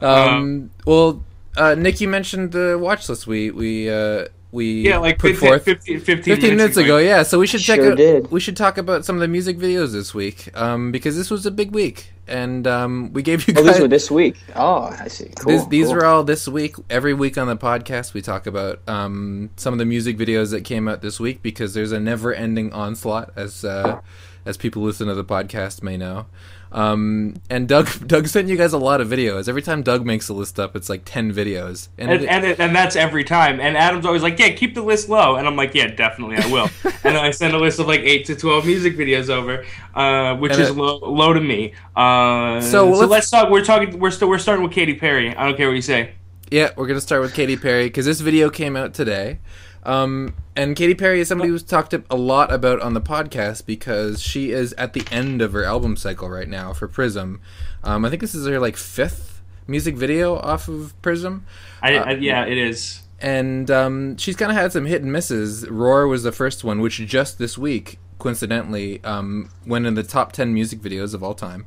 [0.00, 0.26] Yeah.
[0.26, 1.24] Um, well,
[1.56, 3.26] uh, Nick, you mentioned the watch list.
[3.26, 6.98] We we uh, we yeah, like put 15, forth 15, 15, 15 minutes ago.
[6.98, 7.96] Yeah, so we should check Sure out.
[7.96, 8.30] did.
[8.30, 11.44] We should talk about some of the music videos this week, um, because this was
[11.44, 13.72] a big week, and um, we gave you Oh, guys.
[13.74, 14.36] these were this week.
[14.54, 15.30] Oh, I see.
[15.40, 15.52] Cool.
[15.58, 15.96] These, these cool.
[15.96, 16.76] were all this week.
[16.88, 20.62] Every week on the podcast, we talk about um, some of the music videos that
[20.64, 24.00] came out this week because there's a never-ending onslaught, as uh,
[24.46, 26.26] as people listen to the podcast may know.
[26.74, 29.48] Um, and Doug Doug sent you guys a lot of videos.
[29.48, 31.88] Every time Doug makes a list up, it's like ten videos.
[31.96, 33.60] And and, and, it, and, that's every time.
[33.60, 36.46] And Adam's always like, "Yeah, keep the list low." And I'm like, "Yeah, definitely, I
[36.50, 36.68] will."
[37.04, 40.52] and I send a list of like eight to twelve music videos over, uh, which
[40.52, 41.74] is it, low, low to me.
[41.94, 43.50] Uh, so, so let's, let's talk.
[43.50, 44.00] We're talking.
[44.00, 44.28] We're still.
[44.28, 45.34] We're starting with Katy Perry.
[45.34, 46.14] I don't care what you say.
[46.50, 49.38] Yeah, we're gonna start with Katy Perry because this video came out today.
[49.84, 54.22] Um, and Katy Perry is somebody who's talked a lot about on the podcast because
[54.22, 57.40] she is at the end of her album cycle right now for Prism.
[57.82, 61.44] Um, I think this is her like fifth music video off of Prism.
[61.82, 63.02] I, uh, I, yeah, it is.
[63.20, 65.68] And um, she's kind of had some hit and misses.
[65.68, 70.32] Roar was the first one, which just this week, coincidentally, um, went in the top
[70.32, 71.66] ten music videos of all time.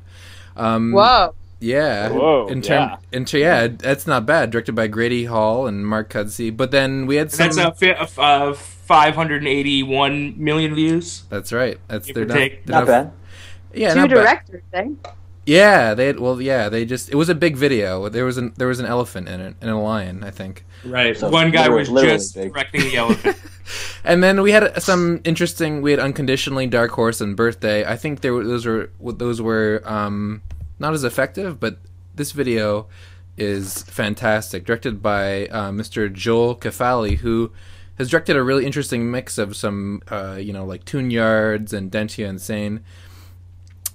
[0.56, 1.34] Um, Whoa!
[1.60, 2.10] Yeah.
[2.10, 2.48] Whoa.
[2.48, 2.98] In term, yeah.
[3.12, 4.52] In ter- yeah, that's not bad.
[4.52, 6.56] Directed by Grady Hall and Mark Kudsi.
[6.56, 7.50] But then we had some.
[7.52, 8.56] that's a, a, a
[8.88, 11.24] 581 million views.
[11.30, 11.78] That's right.
[11.88, 13.12] That's their not, not bad.
[13.74, 14.90] Yeah, two directors, eh?
[15.46, 18.10] Yeah, they had, well, yeah, they just it was a big video.
[18.10, 20.66] There was an there was an elephant in it and a lion, I think.
[20.84, 21.16] Right.
[21.18, 22.52] So One guy was just big.
[22.52, 23.38] directing the elephant.
[24.04, 25.82] and then we had some interesting.
[25.82, 27.86] We had unconditionally Dark Horse and Birthday.
[27.86, 30.42] I think there those were those were um,
[30.80, 31.78] not as effective, but
[32.16, 32.88] this video
[33.38, 34.66] is fantastic.
[34.66, 36.12] Directed by uh, Mr.
[36.12, 37.52] Joel Kefali, who
[37.98, 41.92] has directed a really interesting mix of some, uh, you know, like Tune Yards and
[41.92, 42.82] Dentia Insane,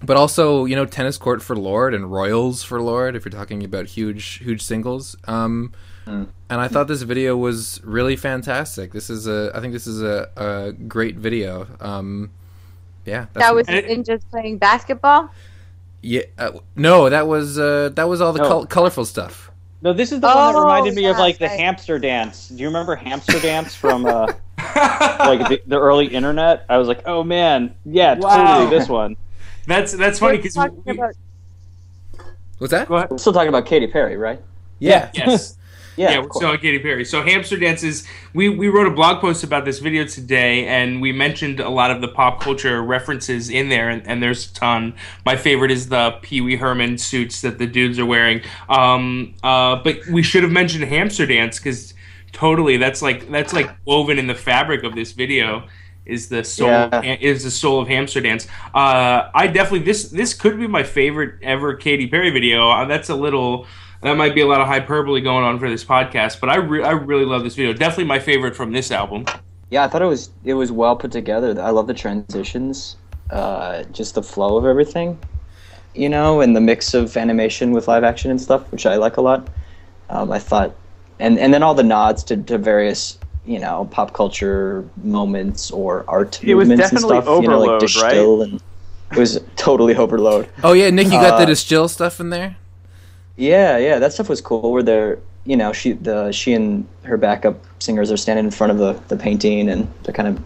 [0.02, 3.14] but also, you know, Tennis Court for Lorde and Royals for Lorde.
[3.14, 5.16] if you're talking about huge, huge singles.
[5.24, 5.72] Um,
[6.06, 6.28] mm.
[6.50, 8.92] And I thought this video was really fantastic.
[8.92, 11.68] This is a, I think this is a, a great video.
[11.80, 12.30] Um,
[13.04, 15.30] yeah, that was in just playing basketball.
[16.02, 18.48] Yeah, uh, no, that was uh, that was all the no.
[18.48, 19.51] col- colorful stuff.
[19.82, 22.48] No, this is the oh, one that oh, reminded me of like the hamster dance.
[22.48, 24.26] Do you remember hamster dance from uh,
[24.58, 26.64] like the, the, early internet?
[26.68, 28.60] I was like, oh man, yeah, wow.
[28.60, 29.16] totally this one.
[29.66, 30.96] That's that's funny because we.
[32.58, 32.88] what's that?
[32.88, 34.40] We're still talking about Katy Perry, right?
[34.78, 35.10] Yeah.
[35.14, 35.56] Yes.
[35.96, 37.04] Yeah, yeah we're Katy Perry.
[37.04, 38.06] So hamster dances.
[38.32, 41.90] We we wrote a blog post about this video today, and we mentioned a lot
[41.90, 44.94] of the pop culture references in there, and, and there's a ton.
[45.26, 48.42] My favorite is the Pee Wee Herman suits that the dudes are wearing.
[48.68, 51.94] Um, uh, but we should have mentioned hamster dance because
[52.32, 55.68] totally, that's like that's like woven in the fabric of this video
[56.04, 57.16] is the soul yeah.
[57.20, 58.48] is the soul of hamster dance.
[58.74, 62.70] Uh, I definitely this this could be my favorite ever Katy Perry video.
[62.70, 63.66] Uh, that's a little
[64.02, 66.82] that might be a lot of hyperbole going on for this podcast, but I re-
[66.82, 67.72] I really love this video.
[67.72, 69.24] Definitely my favorite from this album.
[69.70, 71.60] Yeah, I thought it was it was well put together.
[71.60, 72.96] I love the transitions,
[73.30, 75.18] uh, just the flow of everything,
[75.94, 79.16] you know, and the mix of animation with live action and stuff, which I like
[79.16, 79.48] a lot.
[80.10, 80.74] Um, I thought,
[81.20, 86.04] and and then all the nods to, to various you know pop culture moments or
[86.08, 87.26] art it movements and stuff.
[87.26, 88.48] Overload, you know, like Distill right?
[88.50, 88.62] and
[89.12, 90.48] it was totally overload.
[90.64, 92.56] Oh yeah, Nick, you got uh, the Distill stuff in there.
[93.36, 94.72] Yeah, yeah, that stuff was cool.
[94.72, 98.72] Where they're, you know, she the she and her backup singers are standing in front
[98.72, 100.44] of the, the painting, and they're kind of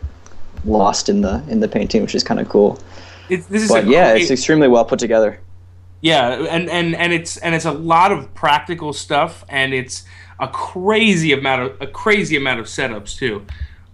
[0.64, 2.78] lost in the in the painting, which is kind of cool.
[3.28, 5.40] It's, this is but yeah, great, it's extremely well put together.
[6.00, 10.04] Yeah, and, and and it's and it's a lot of practical stuff, and it's
[10.38, 13.44] a crazy amount of a crazy amount of setups too.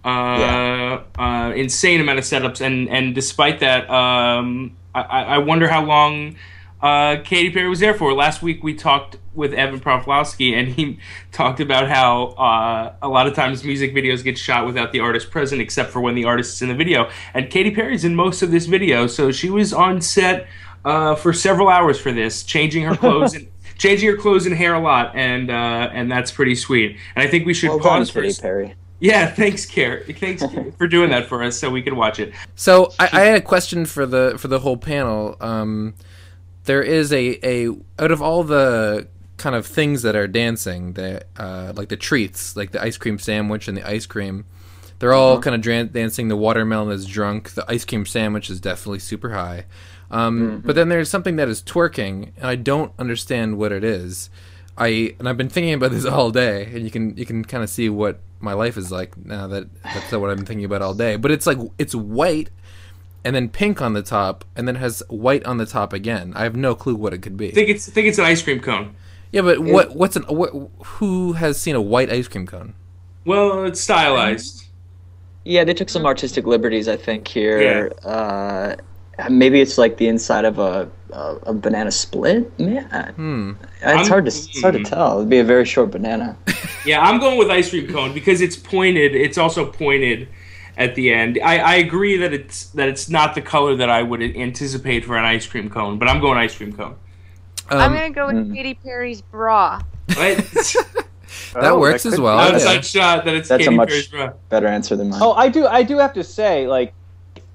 [0.05, 1.01] Uh, yeah.
[1.17, 6.35] uh, insane amount of setups, and and despite that, um, I, I wonder how long
[6.83, 8.13] uh, Katy Perry was there for.
[8.13, 10.99] Last week we talked with Evan Prosofsky, and he
[11.31, 15.31] talked about how uh, a lot of times music videos get shot without the artist
[15.31, 17.09] present, except for when the artist is in the video.
[17.33, 20.47] And Katy Perry's in most of this video, so she was on set
[20.83, 24.73] uh, for several hours for this, changing her clothes and changing her clothes and hair
[24.73, 26.97] a lot, and uh, and that's pretty sweet.
[27.15, 28.75] And I think we should well pause done, Katy Perry.
[28.99, 30.11] Yeah, thanks, Carrie.
[30.11, 30.43] Thanks
[30.77, 32.33] for doing that for us, so we can watch it.
[32.55, 35.37] So I, I had a question for the for the whole panel.
[35.39, 35.93] Um,
[36.65, 41.27] there is a, a out of all the kind of things that are dancing, that
[41.37, 44.45] uh, like the treats, like the ice cream sandwich and the ice cream,
[44.99, 45.43] they're all mm-hmm.
[45.43, 46.27] kind of dran- dancing.
[46.27, 47.51] The watermelon is drunk.
[47.51, 49.65] The ice cream sandwich is definitely super high.
[50.11, 50.67] Um, mm-hmm.
[50.67, 54.29] But then there's something that is twerking, and I don't understand what it is.
[54.77, 57.63] I and I've been thinking about this all day, and you can you can kind
[57.63, 60.81] of see what my life is like now that that's what I've been thinking about
[60.81, 61.15] all day.
[61.15, 62.49] But it's like it's white
[63.25, 66.33] and then pink on the top, and then has white on the top again.
[66.35, 67.49] I have no clue what it could be.
[67.49, 68.95] I think it's I think it's an ice cream cone.
[69.31, 70.51] Yeah, but what what's an what,
[70.85, 72.75] who has seen a white ice cream cone?
[73.25, 74.65] Well, it's stylized.
[75.45, 77.91] Yeah, they took some artistic liberties, I think here.
[78.03, 78.09] Yeah.
[78.09, 78.75] Uh,
[79.29, 82.51] maybe it's like the inside of a a, a banana split.
[82.57, 83.53] Yeah, hmm.
[83.81, 84.85] it's I'm, hard to it's hard to hmm.
[84.85, 85.17] tell.
[85.17, 86.37] It'd be a very short banana.
[86.85, 89.15] yeah, I'm going with ice cream cone because it's pointed.
[89.15, 90.27] It's also pointed
[90.77, 91.39] at the end.
[91.43, 95.17] I, I agree that it's that it's not the color that I would anticipate for
[95.17, 96.95] an ice cream cone, but I'm going ice cream cone.
[97.69, 98.55] Um, I'm gonna go with mm.
[98.55, 99.81] Katy Perry's bra.
[100.17, 100.37] Right?
[101.53, 102.37] that Oh, works as well.
[102.39, 102.81] Outside yeah.
[102.81, 104.33] shot that it's That's a much- Perry's bra.
[104.49, 105.19] Better answer than mine.
[105.21, 105.65] Oh, I do.
[105.67, 106.93] I do have to say, like,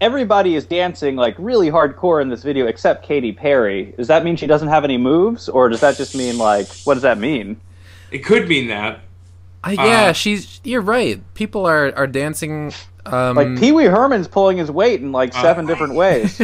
[0.00, 3.94] everybody is dancing like really hardcore in this video except Katy Perry.
[3.96, 6.94] Does that mean she doesn't have any moves, or does that just mean like what
[6.94, 7.60] does that mean?
[8.10, 9.00] It could mean that.
[9.76, 10.60] Uh, yeah, Uh, she's.
[10.64, 11.20] You're right.
[11.34, 12.72] People are are dancing.
[13.06, 15.42] Um, Like Pee Wee Herman's pulling his weight in like Uh.
[15.42, 16.40] seven different ways,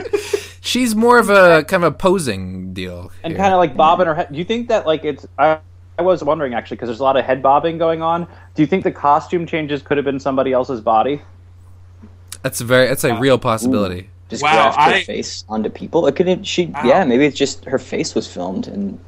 [0.60, 3.10] she's more of a kind of a posing deal.
[3.24, 4.28] and kind of like bobbing her head.
[4.32, 5.26] Do you think that like it's?
[5.38, 5.58] I,
[5.98, 8.26] I was wondering actually because there's a lot of head bobbing going on.
[8.54, 11.22] Do you think the costume changes could have been somebody else's body?
[12.42, 12.88] That's a very.
[12.88, 14.08] That's a real possibility.
[14.28, 16.06] just Wow, graft her face onto people.
[16.06, 16.82] It could she Wow.
[16.84, 18.98] yeah, maybe it's just her face was filmed and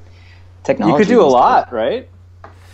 [0.62, 0.92] technology.
[0.92, 2.08] You could do a was lot, right?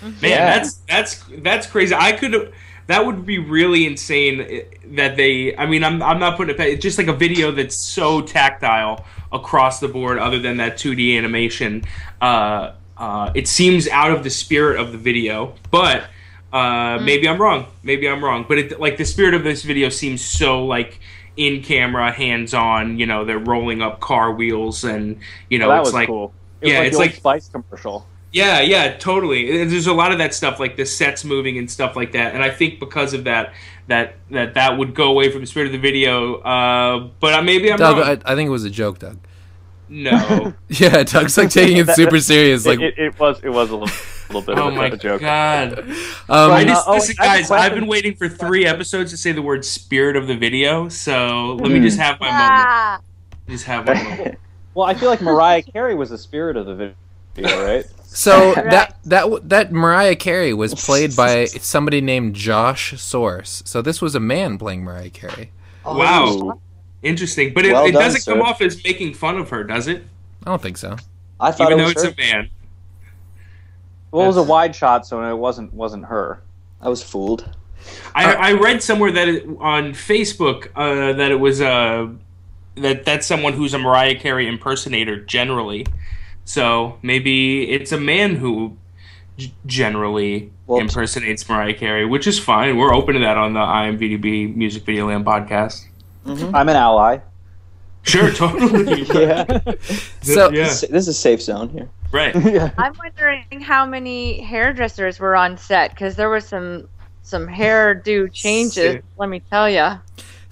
[0.02, 0.56] Man, Yeah.
[0.58, 1.94] that's that's that's crazy.
[1.94, 2.52] I could
[2.86, 6.82] that would be really insane that they I mean I'm I'm not putting it it's
[6.82, 11.84] just like a video that's so tactile across the board other than that 2D animation.
[12.20, 16.04] Uh uh it seems out of the spirit of the video, but
[16.52, 17.66] uh maybe I'm wrong.
[17.82, 20.98] Maybe I'm wrong, but it like the spirit of this video seems so like
[21.36, 25.78] in camera, hands on, you know, they're rolling up car wheels and you know, that
[25.80, 26.32] it's was like cool.
[26.60, 28.06] It was Yeah, like it's the Old like- Spice commercial.
[28.32, 29.60] Yeah, yeah, totally.
[29.60, 32.34] And There's a lot of that stuff, like the sets moving and stuff like that.
[32.34, 33.52] And I think because of that,
[33.88, 36.36] that that that would go away from the spirit of the video.
[36.36, 38.06] Uh, but uh, maybe I'm Doug, wrong.
[38.24, 39.18] I, I think it was a joke, Doug.
[39.88, 40.54] no.
[40.68, 42.64] Yeah, Doug's like taking it super serious.
[42.66, 43.96] Like, it, it, it was it was a little,
[44.28, 45.20] little bit oh of a, my a joke.
[45.22, 45.78] god!
[46.28, 47.50] um, I just, oh, listen, I have guys.
[47.50, 51.56] I've been waiting for three episodes to say the word "spirit of the video." So
[51.60, 52.68] let me just have my moment.
[52.68, 53.00] Ah,
[53.48, 54.38] Just have my moment.
[54.74, 56.94] Well, I feel like Mariah Carey was the spirit of the
[57.34, 57.84] video, right?
[58.12, 58.70] So Right.
[58.70, 63.62] that that that Mariah Carey was played by somebody named Josh Source.
[63.66, 65.52] So this was a man playing Mariah Carey.
[65.84, 66.60] Wow.
[67.02, 69.88] Interesting, but it, Well it done, doesn't come off as making fun of her, does
[69.88, 70.04] it?
[70.44, 70.96] I don't think so.
[71.38, 72.10] I thought Even it though was it's her.
[72.10, 72.50] a man.
[74.10, 76.42] Well, it was a wide shot, so it wasn't wasn't her.
[76.80, 77.48] I was fooled.
[78.14, 82.08] I, I read somewhere that it, on Facebook uh, that it was uh,
[82.76, 85.86] that that's someone who's a Mariah Carey impersonator generally.
[86.50, 88.76] So maybe it's a man who
[89.36, 92.76] g- generally Well- impersonates Mariah Carey, which is fine.
[92.76, 95.86] We're open to that on the IMVDB Music Video Land podcast.
[96.26, 96.52] Mm-hmm.
[96.52, 97.18] I'm an ally.
[98.02, 99.02] Sure, totally.
[99.14, 99.44] Yeah.
[100.22, 101.88] So yeah, This is a safe zone here.
[102.10, 102.34] right.
[102.44, 102.72] yeah.
[102.78, 106.88] I'm wondering how many hairdressers were on set because there was some
[107.22, 108.74] some hairdo changes.
[108.74, 109.04] Sick.
[109.18, 110.00] Let me tell you.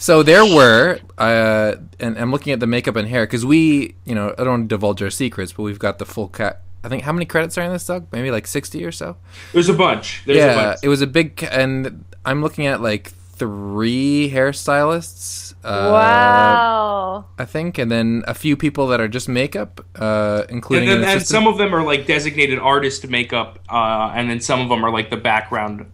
[0.00, 4.14] So there were, uh, and I'm looking at the makeup and hair because we, you
[4.14, 6.62] know, I don't want to divulge our secrets, but we've got the full cat.
[6.84, 8.06] I think how many credits are in this, Doug?
[8.12, 9.16] Maybe like sixty or so.
[9.52, 10.22] There's a bunch.
[10.24, 10.78] There's a yeah, bunch.
[10.84, 15.54] it was a big, and I'm looking at like three hairstylists.
[15.64, 17.26] Uh, wow.
[17.36, 20.98] I think, and then a few people that are just makeup, uh, and, including then,
[20.98, 24.68] an and some of them are like designated artist makeup, uh, and then some of
[24.68, 25.84] them are like the background,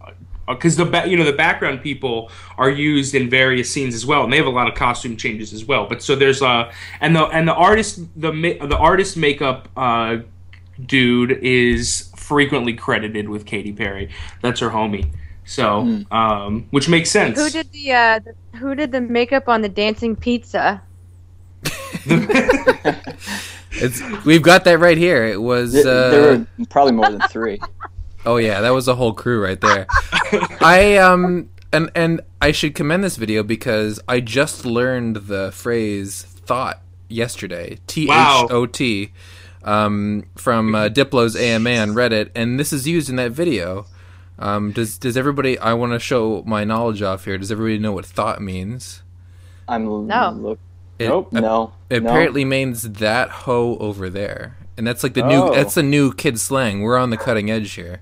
[0.47, 4.31] because the you know the background people are used in various scenes as well, and
[4.31, 5.87] they have a lot of costume changes as well.
[5.87, 6.71] But so there's a
[7.01, 10.17] and the and the artist the the artist makeup uh,
[10.85, 14.09] dude is frequently credited with Katy Perry.
[14.41, 15.11] That's her homie.
[15.47, 17.37] So, um, which makes sense.
[17.37, 20.81] Who did the, uh, the who did the makeup on the dancing pizza?
[23.77, 25.25] It's we've got that right here.
[25.25, 25.73] It was.
[25.73, 27.59] Th- Uh, there were probably more than three.
[28.25, 29.85] Oh yeah, that was a whole crew right there.
[30.61, 36.23] I um and and I should commend this video because I just learned the phrase
[36.23, 37.77] thought yesterday.
[37.87, 39.11] T H O T
[39.63, 43.85] um from uh, Diplo's AMA on Reddit and this is used in that video.
[44.39, 47.37] Um does does everybody I want to show my knowledge off here.
[47.37, 49.01] Does everybody know what thought means?
[49.67, 50.31] I'm No.
[50.37, 50.59] look.
[50.97, 51.33] It, Nope.
[51.33, 51.73] No.
[51.89, 52.09] It no.
[52.09, 54.57] apparently means that hoe over there.
[54.77, 55.53] And that's like the new Oh.
[55.53, 56.81] that's the new kid slang.
[56.81, 58.01] We're on the cutting edge here.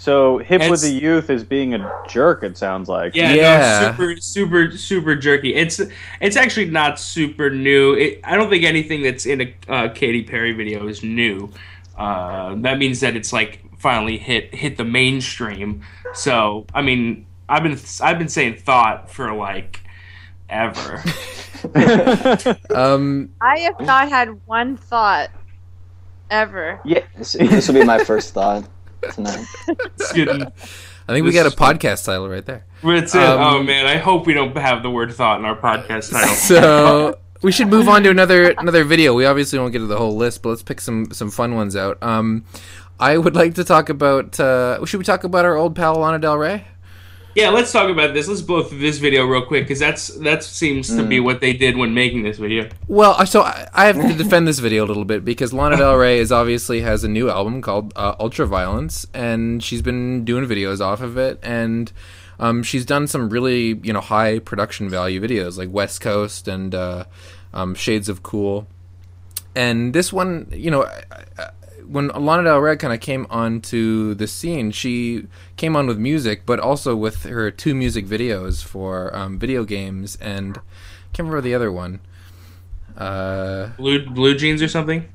[0.00, 2.42] So hip with the youth is being a jerk.
[2.42, 3.14] It sounds like.
[3.14, 3.80] Yeah, Yeah.
[3.80, 5.54] No, super, super, super jerky.
[5.54, 5.78] It's
[6.22, 7.92] it's actually not super new.
[7.92, 11.52] It, I don't think anything that's in a uh, Katy Perry video is new.
[11.98, 15.82] Uh, that means that it's like finally hit hit the mainstream.
[16.14, 19.82] So I mean, I've been I've been saying thought for like
[20.48, 21.04] ever.
[22.74, 25.28] Um I have not had one thought
[26.30, 26.80] ever.
[26.86, 27.04] Yeah.
[27.18, 28.66] This, this will be my first thought
[29.14, 29.46] tonight.
[30.14, 30.42] Getting-
[31.08, 32.64] I think we got a podcast title right there.
[32.84, 33.20] That's it.
[33.22, 36.34] Um, oh man, I hope we don't have the word thought in our podcast title.
[36.34, 39.12] So we should move on to another another video.
[39.14, 41.74] We obviously won't get to the whole list, but let's pick some some fun ones
[41.74, 42.00] out.
[42.02, 42.44] Um,
[43.00, 44.38] I would like to talk about.
[44.38, 46.64] Uh, should we talk about our old pal Lana Del Rey?
[47.34, 48.26] Yeah, let's talk about this.
[48.26, 51.52] Let's blow through this video real quick because that's that seems to be what they
[51.52, 52.68] did when making this video.
[52.88, 55.96] Well, so I, I have to defend this video a little bit because Lana Del
[55.96, 60.80] Rey is obviously has a new album called uh, Ultraviolence, and she's been doing videos
[60.80, 61.92] off of it, and
[62.40, 66.74] um, she's done some really you know high production value videos like West Coast and
[66.74, 67.04] uh,
[67.54, 68.66] um, Shades of Cool,
[69.54, 70.84] and this one, you know.
[70.84, 71.04] I,
[71.38, 71.50] I,
[71.90, 75.26] when Lana Del Rey kind of came onto the scene, she
[75.56, 80.16] came on with music, but also with her two music videos for um, video games,
[80.20, 80.60] and I
[81.12, 82.00] can't remember the other one.
[82.96, 85.08] Uh, Blue blue jeans or something.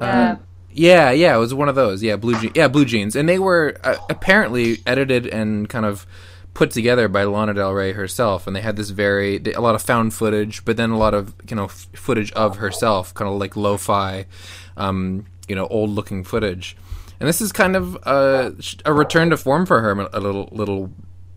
[0.00, 0.36] Yeah.
[0.72, 2.02] yeah, yeah, it was one of those.
[2.02, 2.52] Yeah, blue jeans.
[2.56, 6.06] Yeah, blue jeans, and they were uh, apparently edited and kind of
[6.54, 9.82] put together by Lana Del Rey herself, and they had this very a lot of
[9.82, 13.38] found footage, but then a lot of you know f- footage of herself, kind of
[13.38, 14.26] like lo-fi,
[14.76, 16.76] um, you know, old-looking footage.
[17.20, 20.90] And this is kind of a, a return to form for her a little, little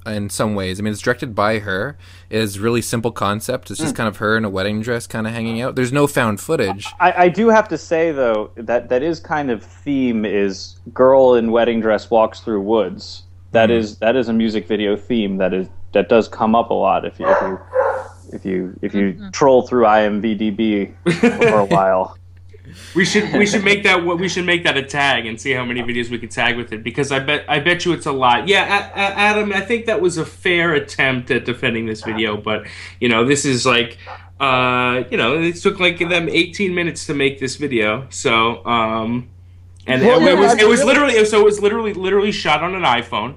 [0.05, 0.79] in some ways.
[0.79, 1.97] I mean, it's directed by her.
[2.29, 3.71] It is really simple concept.
[3.71, 3.97] It's just hmm.
[3.97, 5.75] kind of her in a wedding dress, kind of hanging out.
[5.75, 6.87] There's no found footage.
[6.99, 11.35] I, I do have to say though that that is kind of theme is girl
[11.35, 13.23] in wedding dress walks through woods.
[13.51, 13.77] That hmm.
[13.77, 17.05] is that is a music video theme that is that does come up a lot
[17.05, 17.59] if you if you
[18.33, 22.17] if you if you troll through IMVDb for a while.
[22.95, 25.51] We should we should make that what we should make that a tag and see
[25.51, 28.05] how many videos we can tag with it because I bet I bet you it's
[28.05, 28.47] a lot.
[28.47, 32.37] Yeah, a- a- Adam, I think that was a fair attempt at defending this video,
[32.37, 32.65] but
[32.99, 33.97] you know this is like.
[34.37, 38.05] Uh, you know, it took like them 18 minutes to make this video.
[38.09, 39.29] So, um,
[39.87, 42.61] and Well, it, yeah, was it was really- literally so it was literally literally shot
[42.61, 43.35] on an iPhone.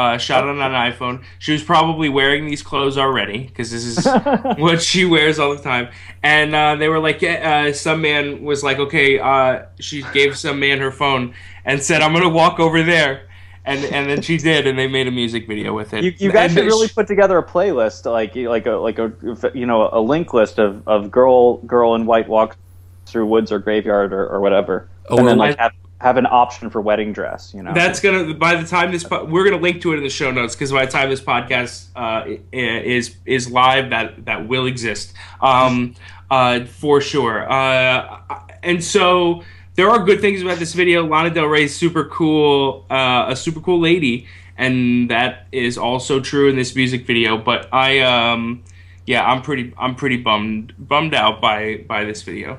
[0.00, 1.22] Uh, shot on an iPhone.
[1.38, 4.06] She was probably wearing these clothes already because this is
[4.58, 5.88] what she wears all the time.
[6.22, 10.38] And uh, they were like, yeah, uh, some man was like, okay, uh, she gave
[10.38, 11.34] some man her phone
[11.66, 13.28] and said, I'm gonna walk over there.
[13.66, 16.02] And, and then she did, and they made a music video with it.
[16.02, 18.98] You, you guys And should really she- put together a playlist, like like a like
[18.98, 19.12] a
[19.54, 22.56] you know a link list of, of girl girl in white walk
[23.04, 26.70] through woods or graveyard or, or whatever, Oh, and then like have have an option
[26.70, 27.52] for wedding dress.
[27.54, 28.34] You know, That's gonna.
[28.34, 30.72] By the time this, po- we're gonna link to it in the show notes because
[30.72, 35.94] by the time this podcast uh, is is live, that that will exist um,
[36.30, 37.50] uh, for sure.
[37.50, 38.20] Uh,
[38.62, 39.42] and so
[39.74, 41.06] there are good things about this video.
[41.06, 44.26] Lana Del Rey is super cool, uh, a super cool lady,
[44.56, 47.36] and that is also true in this music video.
[47.36, 48.64] But I, um,
[49.06, 52.58] yeah, I'm pretty, I'm pretty bummed bummed out by by this video.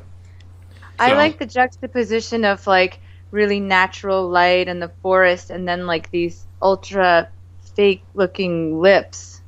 [0.99, 2.99] I like the juxtaposition of like
[3.31, 7.29] really natural light and the forest and then like these ultra
[7.75, 9.41] fake looking lips.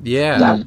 [0.00, 0.38] Yeah.
[0.38, 0.66] That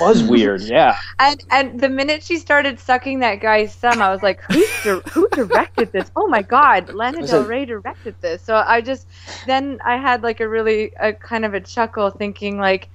[0.00, 0.62] was weird.
[0.66, 4.64] Yeah, And and the minute she started sucking that guy's thumb, I was like, who
[4.82, 6.10] di- who directed this?
[6.16, 8.42] Oh my God, Lana Del Rey directed this.
[8.42, 9.06] So I just
[9.46, 12.88] then I had like a really a kind of a chuckle thinking like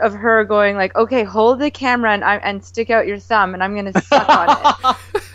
[0.00, 3.54] of her going like, okay, hold the camera and I, and stick out your thumb,
[3.54, 4.96] and I'm gonna suck on it.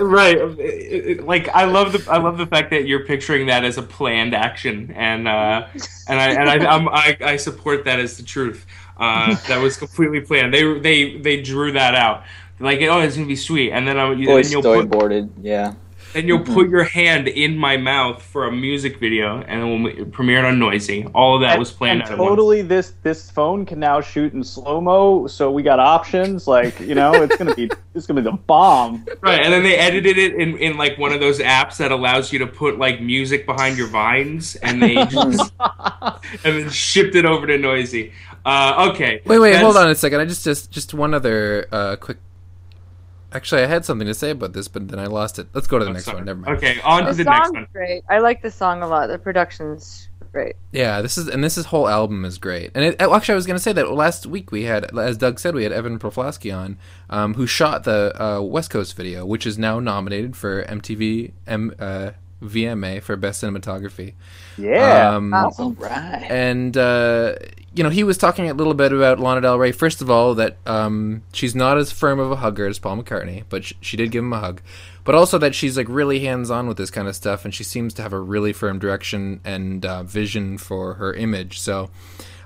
[0.00, 3.64] right It- it- like i love the i love the fact that you're picturing that
[3.64, 5.66] as a planned action and uh
[6.08, 8.66] and i and i I'm, I, I support that as the truth
[8.98, 12.24] uh that was completely planned they they they drew that out
[12.58, 15.30] like oh it's gonna be sweet and then i'm Fully you'll put, storyboarded.
[15.40, 15.74] Yeah.
[16.12, 19.82] Then you'll put your hand in my mouth for a music video and then when
[19.82, 22.30] we premiered on Noisey all of that was planned and out at once.
[22.30, 25.26] totally this this phone can now shoot in slow mo.
[25.26, 26.46] So we got options.
[26.46, 29.06] Like you know, it's gonna be it's gonna be the bomb.
[29.20, 32.32] Right, and then they edited it in, in like one of those apps that allows
[32.32, 37.24] you to put like music behind your vines, and they just, and then shipped it
[37.24, 38.12] over to Noisey.
[38.44, 39.20] Uh, okay.
[39.26, 40.20] Wait, wait, hold on a second.
[40.20, 42.18] I just, just, just one other uh, quick.
[43.32, 45.46] Actually, I had something to say about this, but then I lost it.
[45.54, 46.16] Let's go to the Oh, next sorry.
[46.18, 46.24] one.
[46.26, 46.56] Never mind.
[46.58, 47.66] Okay, on to The the next one.
[47.72, 48.02] great.
[48.08, 49.06] I like the song a lot.
[49.08, 50.56] The production's great.
[50.72, 52.70] Yeah, this is and this is whole album is great.
[52.74, 55.16] And it, oh, actually, I was going to say that last week we had, as
[55.16, 56.76] Doug said, we had Evan Prosofsky on,
[57.08, 61.72] um, who shot the uh, West Coast video, which is now nominated for MTV M,
[61.78, 62.10] uh,
[62.42, 64.14] VMA for best cinematography.
[64.58, 65.14] Yeah.
[65.16, 65.52] Um, Wow.
[65.58, 66.26] All right.
[66.30, 67.34] and uh,
[67.74, 69.72] you know he was talking a little bit about Lana Del Rey.
[69.72, 73.44] First of all, that um, she's not as firm of a hugger as Paul McCartney,
[73.48, 74.60] but sh- she did give him a hug.
[75.04, 77.64] But also that she's like really hands on with this kind of stuff, and she
[77.64, 81.58] seems to have a really firm direction and uh, vision for her image.
[81.58, 81.90] So,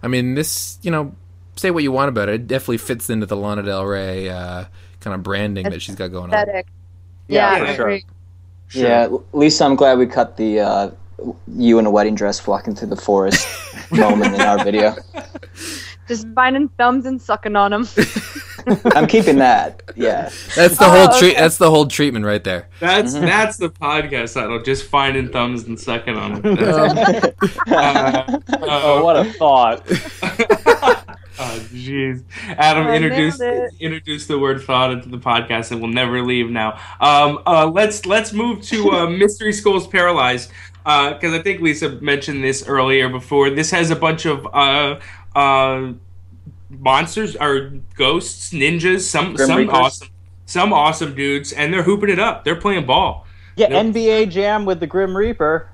[0.03, 1.15] I mean, this you know,
[1.57, 4.67] say what you want about it, it definitely fits into the Lana Del Rey uh,
[5.01, 6.47] kind of branding that she's got going on.
[6.47, 6.63] Yeah,
[7.29, 7.85] Yeah, for sure.
[7.87, 8.05] agree.
[8.69, 8.83] Sure.
[8.89, 10.91] Yeah, Lisa, I'm glad we cut the uh,
[11.49, 13.47] you in a wedding dress walking through the forest
[13.91, 14.95] moment in our video.
[16.09, 17.89] Just finding thumbs and sucking on them.
[18.95, 19.83] I'm keeping that.
[19.97, 20.31] Yeah.
[20.55, 21.33] That's the Oh, whole treat.
[21.33, 21.41] okay.
[21.41, 22.69] That's the whole treatment right there.
[22.81, 23.25] That's Mm-hmm.
[23.27, 24.63] that's the podcast title.
[24.63, 26.55] Just finding thumbs and sucking on them.
[26.57, 29.83] That's- uh, Oh, what a thought!
[31.37, 35.91] Oh jeez, Adam I introduced nailed introduced the word thought into the podcast and we'll
[35.91, 36.79] never leave now.
[37.01, 40.53] Um, uh, let's let's move to uh, Mystery Skulls Paralyzed
[40.85, 43.51] because I think Lisa mentioned this earlier before.
[43.51, 45.01] This has a bunch of uh,
[45.35, 45.93] uh,
[46.69, 49.75] monsters or ghosts, ninjas, some Grim some Reapers.
[49.75, 50.09] awesome
[50.47, 52.45] some awesome dudes, and they're hooping it up.
[52.45, 53.27] They're playing ball.
[53.57, 53.87] Yeah, Yep.
[53.87, 55.69] NBA Jam with the Grim Reaper.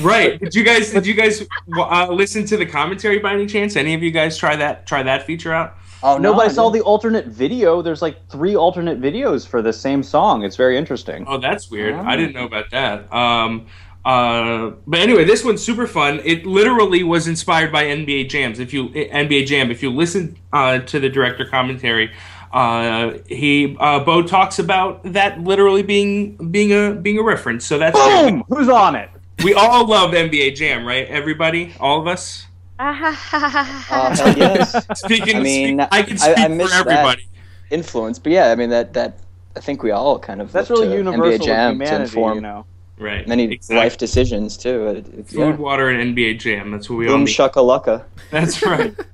[0.00, 0.40] Right?
[0.40, 1.44] did you guys did you guys
[1.76, 3.76] uh, listen to the commentary by any chance?
[3.76, 5.76] Any of you guys try that try that feature out?
[6.02, 6.36] Oh No, no!
[6.36, 7.82] but I saw the alternate video.
[7.82, 10.42] There's like three alternate videos for the same song.
[10.42, 11.24] It's very interesting.
[11.28, 11.94] Oh, that's weird.
[11.94, 12.00] Oh.
[12.02, 13.12] I didn't know about that.
[13.12, 13.66] Um,
[14.04, 16.20] uh, but anyway, this one's super fun.
[16.24, 18.58] It literally was inspired by NBA Jams.
[18.58, 22.12] If you NBA Jam, if you listen uh, to the director commentary,
[22.52, 27.64] uh, he uh, Bo talks about that literally being being a being a reference.
[27.66, 28.44] So that's Boom!
[28.48, 29.10] Who's on it?
[29.42, 31.06] we all love NBA Jam, right?
[31.08, 32.46] Everybody, all of us.
[32.78, 34.86] Oh, hell yes.
[34.98, 36.80] Speaking, I mean, speak- I can I- speak I for missed that.
[36.86, 37.26] everybody.
[37.70, 39.18] Influence, but yeah, I mean that that
[39.56, 41.94] I think we all kind of That's look really to universal NBA Jam with to
[41.94, 42.66] humanity, inform you know.
[42.98, 43.26] Right.
[43.26, 43.76] many Exactly.
[43.76, 44.86] life decisions too.
[44.88, 45.56] It, it's, Food, yeah.
[45.56, 46.70] water, and NBA Jam.
[46.70, 47.34] That's what we all Boom need.
[47.36, 48.04] shakalaka.
[48.30, 48.94] That's right.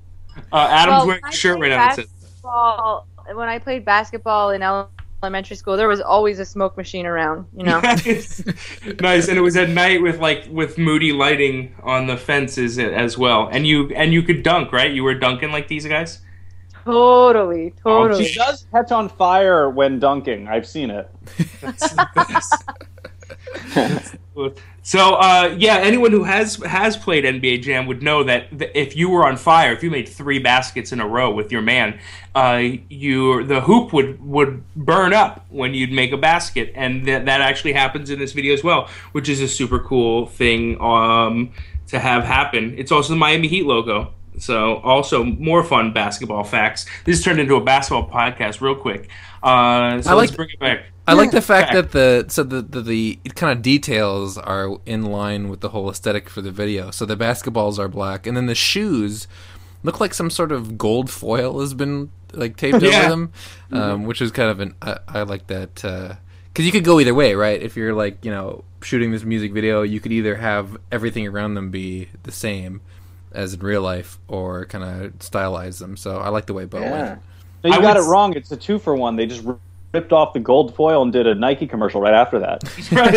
[0.53, 3.59] Uh, Adam's Well, wearing when a I shirt right now that says basketball, when I
[3.59, 4.63] played basketball in
[5.23, 7.47] elementary school, there was always a smoke machine around.
[7.57, 7.81] You know.
[7.83, 8.43] nice.
[9.01, 13.19] nice, and it was at night with like with moody lighting on the fences as
[13.19, 13.49] well.
[13.53, 14.91] And you and you could dunk, right?
[14.91, 16.21] You were dunking like these guys.
[16.85, 18.25] totally, totally.
[18.25, 20.49] She does catch on fire when dunking.
[20.49, 21.11] I've seen it.
[24.83, 29.11] So uh, yeah, anyone who has has played NBA Jam would know that if you
[29.11, 32.01] were on fire, if you made three baskets in a row with your man,
[32.35, 37.27] uh, you the hoop would would burn up when you'd make a basket, and that
[37.27, 41.53] that actually happens in this video as well, which is a super cool thing um,
[41.89, 42.75] to have happen.
[42.79, 44.15] It's also the Miami Heat logo.
[44.41, 46.87] So also more fun basketball facts.
[47.05, 49.09] This turned into a basketball podcast real quick.
[49.43, 50.85] Uh, so I let's like- bring it back.
[51.07, 51.93] I like the fact Fact.
[51.93, 55.91] that the so the, the the kind of details are in line with the whole
[55.91, 56.93] aesthetic for the video.
[56.93, 59.27] So the basketballs are black, and then the shoes
[59.83, 63.01] look like some sort of gold foil has been like taped Yeah.
[63.01, 63.33] over them,
[63.73, 67.15] um, which is kind of an I, I like that because you could go either
[67.15, 67.61] way, right?
[67.61, 71.55] If you're like you know shooting this music video, you could either have everything around
[71.55, 72.83] them be the same
[73.33, 75.97] as in real life, or kind of stylize them.
[75.97, 76.91] So I like the way Bo Yeah.
[76.91, 77.21] went.
[77.65, 78.35] No, you I got would it wrong.
[78.37, 79.17] It's a two for one.
[79.17, 79.45] They just
[79.93, 82.63] ripped off the gold foil and did a Nike commercial right after that.
[82.93, 83.15] right.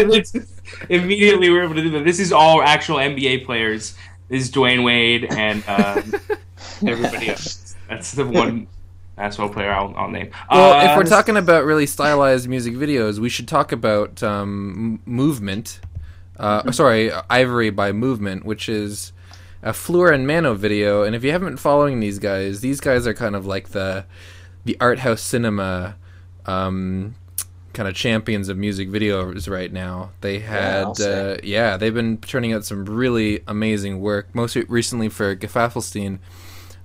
[0.89, 2.03] Immediately we were able to do that.
[2.03, 3.95] This is all actual NBA players.
[4.30, 6.14] This is Dwyane Wade and um,
[6.88, 7.76] everybody else.
[7.89, 8.68] That's the one
[9.16, 10.32] basketball player I'll, I'll name.
[10.51, 14.99] Well, Uh, if we're talking about really stylized music videos, we should talk about um,
[15.05, 15.80] Movement.
[16.38, 19.14] Uh, Sorry, Ivory by Movement, which is
[19.64, 21.03] a Fleur and Manu video.
[21.03, 24.05] And if you haven't been following these guys, these guys are kind of like the
[24.66, 25.95] the art house cinema
[26.45, 27.16] um,
[27.74, 30.11] kind of champions of music videos right now.
[30.22, 34.34] They had, I'll uh, yeah, they've been turning out some really amazing work.
[34.36, 36.20] Most recently for Gesaffelstein,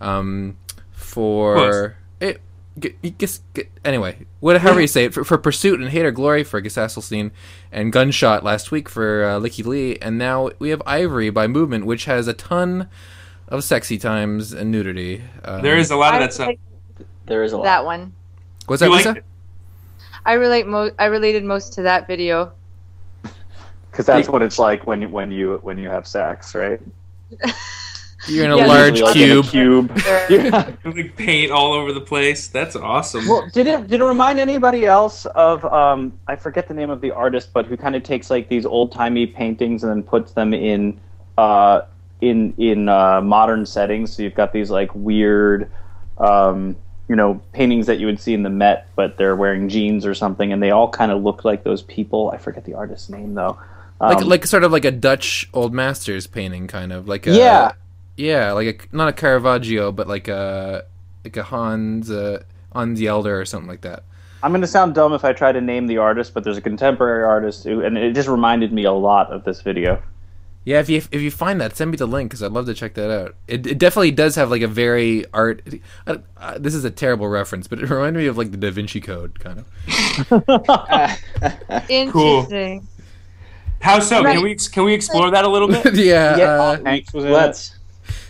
[0.00, 0.56] um,
[0.92, 2.40] for it.
[2.78, 6.10] G- you guess, g- anyway, whatever you say it for, for Pursuit and Hate or
[6.10, 7.30] Glory for Gesaffelstein,
[7.72, 11.86] and Gunshot last week for uh, Lykke Li, and now we have Ivory by Movement,
[11.86, 12.88] which has a ton
[13.48, 15.22] of sexy times and nudity.
[15.44, 16.54] Um, there is a lot of that stuff.
[17.26, 17.64] There is a lot.
[17.64, 18.12] that one.
[18.66, 19.12] What's that, Lisa?
[19.12, 19.24] liked?
[20.24, 22.52] I relate mo- I related most to that video.
[23.90, 26.80] Because that's what it's like when you when you when you have sex, right?
[28.28, 29.90] You're in a Yeah, large like, in a cube.
[29.90, 30.02] cube.
[30.30, 30.70] Yeah.
[30.84, 32.48] Like paint all over the place.
[32.48, 33.26] That's awesome.
[33.26, 37.00] Well, did it did it remind anybody else of um I forget the name of
[37.00, 40.32] the artist, but who kind of takes like these old timey paintings and then puts
[40.32, 40.98] them in
[41.38, 41.82] uh
[42.20, 44.14] in in uh, modern settings.
[44.16, 45.70] So you've got these like weird
[46.18, 46.76] um
[47.08, 50.14] you know paintings that you would see in the Met, but they're wearing jeans or
[50.14, 52.30] something, and they all kind of look like those people.
[52.34, 53.56] I forget the artist's name though.
[54.00, 57.32] like Um, like sort of like a Dutch old masters painting, kind of like a
[57.34, 57.72] Yeah.
[58.18, 60.84] Yeah, like a not a Caravaggio, but like a
[61.24, 62.42] like a Hans uh,
[62.72, 64.02] Hans Yelder or something like that.
[64.42, 66.60] I'm going to sound dumb if I try to name the artist, but there's a
[66.60, 70.00] contemporary artist who, and it just reminded me a lot of this video.
[70.64, 72.74] Yeah, if you if you find that, send me the link because I'd love to
[72.74, 73.36] check that out.
[73.46, 75.62] It, it definitely does have like a very art.
[76.06, 78.70] Uh, uh, this is a terrible reference, but it reminded me of like the Da
[78.70, 79.66] Vinci Code, kind of.
[81.88, 82.86] Interesting.
[83.80, 84.22] How so?
[84.22, 84.34] Right.
[84.34, 85.94] Can we can we explore that a little bit?
[85.94, 86.36] yeah.
[86.36, 87.77] Yeah, uh, Tom Hanks was in Let's.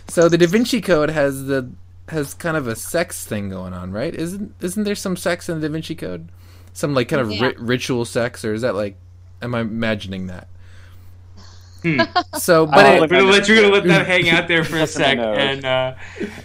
[0.09, 1.69] So the Da Vinci Code has the
[2.09, 4.13] has kind of a sex thing going on, right?
[4.13, 6.29] Isn't isn't there some sex in the Da Vinci Code?
[6.73, 7.47] Some like kind of Yeah.
[7.47, 8.95] ri- ritual sex, or is that like?
[9.41, 10.47] Am I imagining that?
[11.81, 12.01] Hmm.
[12.37, 14.87] So, but I'll We're gonna let you're gonna let that hang out there for a
[14.99, 15.95] sec and uh,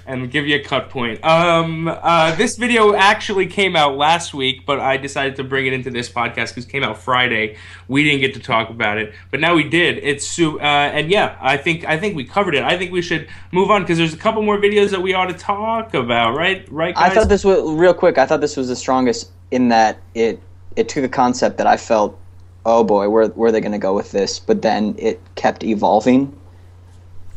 [0.07, 1.25] and give you a cut point.
[1.25, 5.73] Um, uh, this video actually came out last week, but I decided to bring it
[5.73, 7.57] into this podcast because it came out Friday.
[7.89, 9.99] We didn't get to talk about it, but now we did.
[9.99, 12.63] It's su- uh, and yeah, I think I think we covered it.
[12.63, 15.27] I think we should move on because there's a couple more videos that we ought
[15.27, 16.37] to talk about.
[16.37, 17.13] Right, right, guys.
[17.13, 18.19] I thought this was real quick.
[18.19, 20.41] I thought this was the strongest in that it
[20.77, 22.19] it took a concept that I felt,
[22.67, 24.39] oh boy, where where are they going to go with this?
[24.39, 26.35] But then it kept evolving,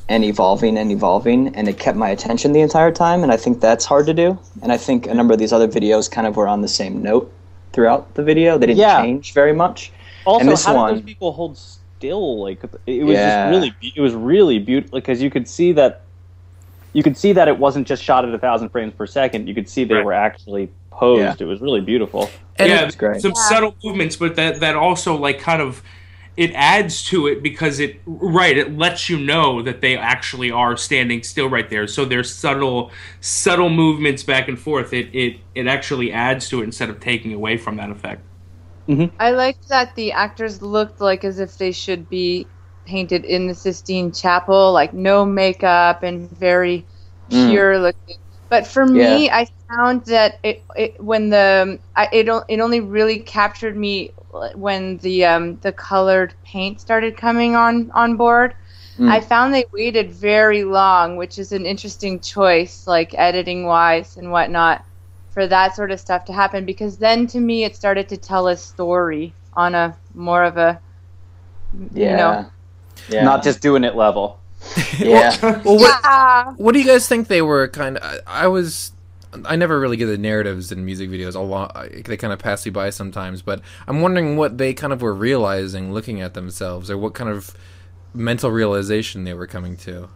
[0.10, 3.24] and evolving and evolving, and it kept my attention the entire time.
[3.24, 4.40] And I think that's hard to do.
[4.62, 7.02] And I think a number of these other videos kind of were on the same
[7.02, 7.32] note
[7.74, 8.58] throughout the video.
[8.58, 9.02] They didn't Yeah.
[9.02, 9.92] change very much.
[10.26, 12.42] Also, And this how one- did those people hold still?
[12.42, 13.52] Like it was Yeah.
[13.52, 16.02] just really, it was really beautiful because you could see that,
[16.94, 19.48] you could see that it wasn't just shot at a thousand frames per second.
[19.48, 20.06] You could see they Right.
[20.06, 21.22] were actually posed.
[21.40, 21.46] Yeah.
[21.46, 22.30] It was really beautiful.
[22.60, 23.22] and yeah, it- great.
[23.22, 23.50] some Yeah.
[23.50, 25.82] subtle movements, but that that also like kind of
[26.36, 30.78] it adds to it because it right it lets you know that they actually are
[30.78, 31.88] standing still right there.
[31.88, 32.92] So there's subtle
[33.22, 34.94] subtle movements back and forth.
[34.94, 38.22] It it it actually adds to it instead of taking away from that effect.
[39.20, 42.48] I liked that the actors looked like as if they should be
[42.86, 46.86] painted in the Sistine Chapel, like no makeup and very
[47.30, 47.50] Mm.
[47.52, 48.16] pure looking.
[48.50, 53.20] But for me, I found that it, it when the I, it it only really
[53.20, 54.12] captured me
[54.56, 58.56] when the um, the colored paint started coming on on board.
[58.98, 59.10] Mm.
[59.12, 64.32] I found they waited very long, which is an interesting choice, like editing wise and
[64.32, 64.84] whatnot,
[65.32, 66.66] for that sort of stuff to happen.
[66.66, 70.80] Because then, to me, it started to tell a story on a more of a,
[71.94, 72.12] Yeah.
[72.12, 72.52] you know,
[73.10, 73.24] yeah.
[73.24, 74.40] Not just doing it level.
[75.00, 75.36] yeah.
[75.64, 76.54] well, what, yeah.
[76.54, 78.22] what do you guys think they were kind of?
[78.28, 78.92] I, I was.
[79.46, 81.36] I never really get the narratives in music videos.
[81.36, 83.42] A lot, they kind of pass you by sometimes.
[83.42, 87.30] But I'm wondering what they kind of were realizing, looking at themselves, or what kind
[87.30, 87.56] of
[88.14, 90.10] mental realization they were coming to.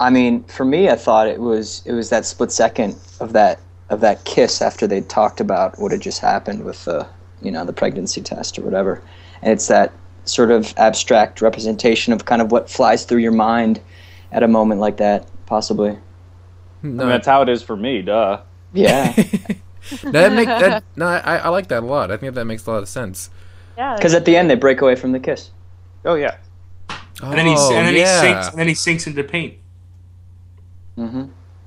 [0.00, 3.60] I mean, for me, I thought it was it was that split second of that
[3.90, 7.06] of that kiss after they talked about what had just happened with the
[7.42, 9.02] you know the pregnancy test or whatever,
[9.42, 9.92] and it's that
[10.24, 13.80] sort of abstract representation of kind of what flies through your mind
[14.32, 15.90] at a moment like that, possibly.
[15.90, 18.02] I mean, that's how it is for me.
[18.02, 18.40] Duh.
[18.72, 19.12] Yeah,
[20.02, 22.10] that make that no, I, I like that a lot.
[22.10, 23.30] I think that makes a lot of sense.
[23.76, 23.96] Yeah.
[23.96, 25.50] because at the end they break away from the kiss.
[26.04, 26.36] Oh yeah.
[26.90, 28.20] Oh, And then he and then yeah.
[28.20, 29.54] he sinks and then he sinks into paint.
[30.98, 31.24] Mm-hmm.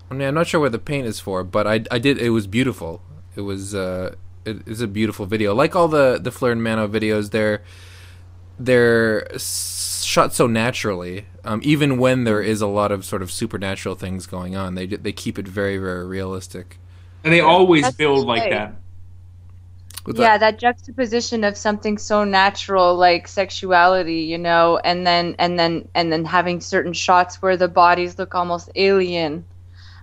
[0.10, 2.18] I mean, I'm not sure what the paint is for, but I, I did.
[2.18, 3.02] It was beautiful.
[3.36, 5.54] It was uh, it is a beautiful video.
[5.54, 7.62] Like all the the Fleur and Manu videos, they're
[8.60, 11.26] they're shot so naturally.
[11.44, 14.88] Um, even when there is a lot of sort of supernatural things going on, they
[14.88, 16.80] they keep it very very realistic.
[17.24, 18.74] And they always That's build like that.
[20.06, 25.60] With yeah, that juxtaposition of something so natural like sexuality, you know, and then and
[25.60, 29.44] then and then having certain shots where the bodies look almost alien,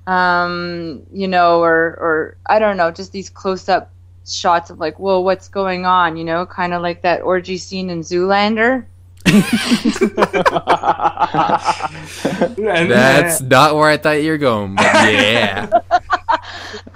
[0.06, 3.90] um, you know, or or I don't know, just these close up
[4.26, 7.90] shots of like, whoa, what's going on, you know, kind of like that orgy scene
[7.90, 8.86] in Zoolander.
[12.56, 15.68] That's not where I thought you were going, but yeah.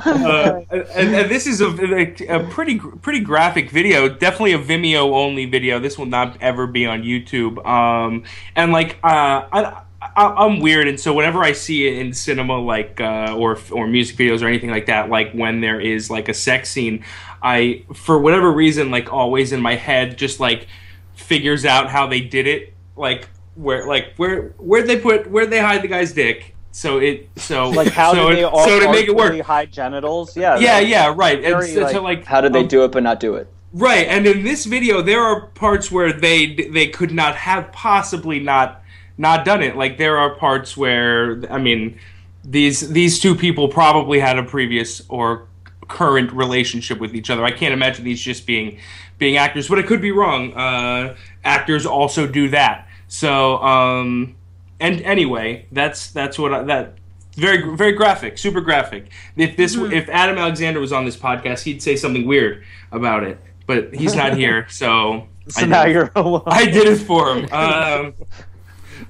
[0.05, 4.09] uh, and, and this is a, a, a pretty pretty graphic video.
[4.09, 5.81] Definitely a Vimeo only video.
[5.81, 7.65] This will not ever be on YouTube.
[7.67, 8.25] Um,
[8.55, 9.83] and like uh, I,
[10.19, 13.87] I, I'm weird, and so whenever I see it in cinema, like uh, or or
[13.87, 17.05] music videos or anything like that, like when there is like a sex scene,
[17.43, 20.67] I for whatever reason, like always in my head, just like
[21.15, 25.61] figures out how they did it, like where like where where they put where they
[25.61, 26.55] hide the guy's dick.
[26.73, 29.41] So it so Like how so did they all so to make it work artfully
[29.41, 30.37] hide genitals?
[30.37, 30.59] Yeah.
[30.59, 31.39] yeah, that- yeah, right.
[31.39, 33.37] And very, so, like- so, like, How did they um, do it but not do
[33.37, 33.49] it?
[33.73, 38.41] Right, and in this video, there are parts where they they could not have possibly
[38.41, 38.83] not
[39.19, 39.77] not done it.
[39.77, 41.99] Like there are parts where I mean,
[42.45, 45.49] these these two people probably had a previous or
[45.89, 47.45] current relationship with each other.
[47.45, 48.79] I can't imagine these just being
[49.19, 50.55] being actors, but I could be wrong.
[50.55, 52.89] Uh, actors also do that.
[53.09, 54.37] So, um,
[54.79, 56.95] and anyway, that's that's what I, that
[57.35, 59.11] very very graphic, super graphic.
[59.37, 63.41] If this if Adam Alexander was on this podcast, he'd say something weird about it,
[63.67, 66.43] but he's not here, so So I now did, you're alone.
[66.47, 67.51] I did it for him.
[67.53, 68.15] Um,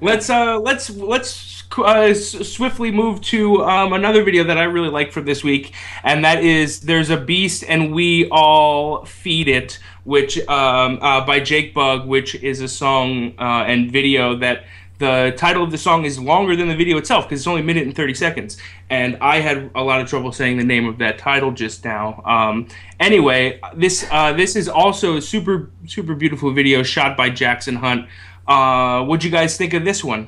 [0.01, 5.13] let's uh let's let's uh, swiftly move to um, another video that I really like
[5.13, 10.39] from this week, and that is "There's a Beast and We All Feed It," which
[10.49, 14.65] um, uh, by Jake Bugg, which is a song uh, and video that
[14.99, 17.65] the title of the song is longer than the video itself because it's only a
[17.65, 18.57] minute and 30 seconds.
[18.91, 22.21] And I had a lot of trouble saying the name of that title just now.
[22.25, 22.67] Um,
[22.99, 28.09] anyway, this uh, this is also a super super beautiful video shot by Jackson Hunt.
[28.49, 30.27] Uh, what'd you guys think of this one?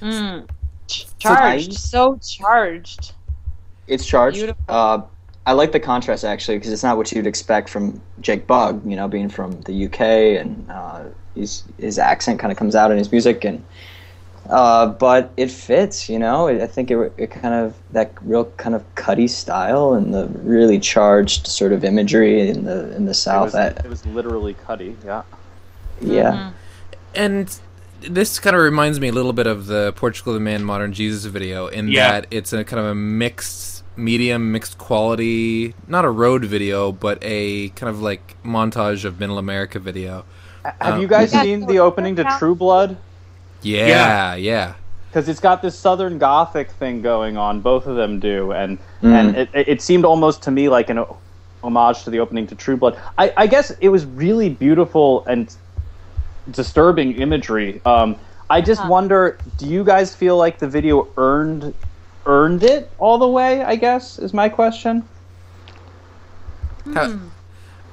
[0.00, 0.48] Mm.
[1.18, 3.12] Charged, so charged.
[3.88, 4.36] It's charged.
[4.36, 4.62] Beautiful.
[4.68, 5.02] Uh,
[5.46, 8.82] I like the contrast actually because it's not what you'd expect from Jake Bugg.
[8.88, 10.00] You know, being from the UK
[10.40, 13.64] and uh, he's, his accent kind of comes out in his music, and
[14.50, 16.08] uh, but it fits.
[16.08, 20.12] You know, I think it, it kind of that real kind of cutty style and
[20.12, 23.46] the really charged sort of imagery in the in the It South.
[23.46, 25.22] was, I- it was literally Cuddy, yeah.
[26.00, 26.52] Yeah.
[27.14, 27.58] and
[28.02, 31.24] this kind of reminds me a little bit of the Portugal the Man Modern Jesus
[31.24, 32.12] video in Yeah.
[32.12, 37.18] that it's a kind of a mixed medium, mixed quality, not a road video, but
[37.22, 40.24] a kind of like montage of Middle America video.
[40.80, 42.24] Have Um, you guys seen the opening to.
[42.38, 42.96] True Blood?
[43.62, 44.74] Yeah, yeah.
[45.08, 47.60] Because it's got this Southern Gothic thing going on.
[47.60, 49.12] Both of them do, and Mm.
[49.12, 51.02] and it, it it seemed almost to me like an
[51.64, 52.98] homage to the opening to True Blood.
[53.16, 55.48] I, I guess it was really beautiful and
[56.50, 57.82] disturbing imagery.
[57.84, 58.16] Um,
[58.50, 58.90] I just Huh.
[58.90, 61.74] wonder, do you guys feel like the video earned
[62.26, 63.62] earned it all the way?
[63.62, 65.08] I guess is my question.
[66.94, 67.08] How-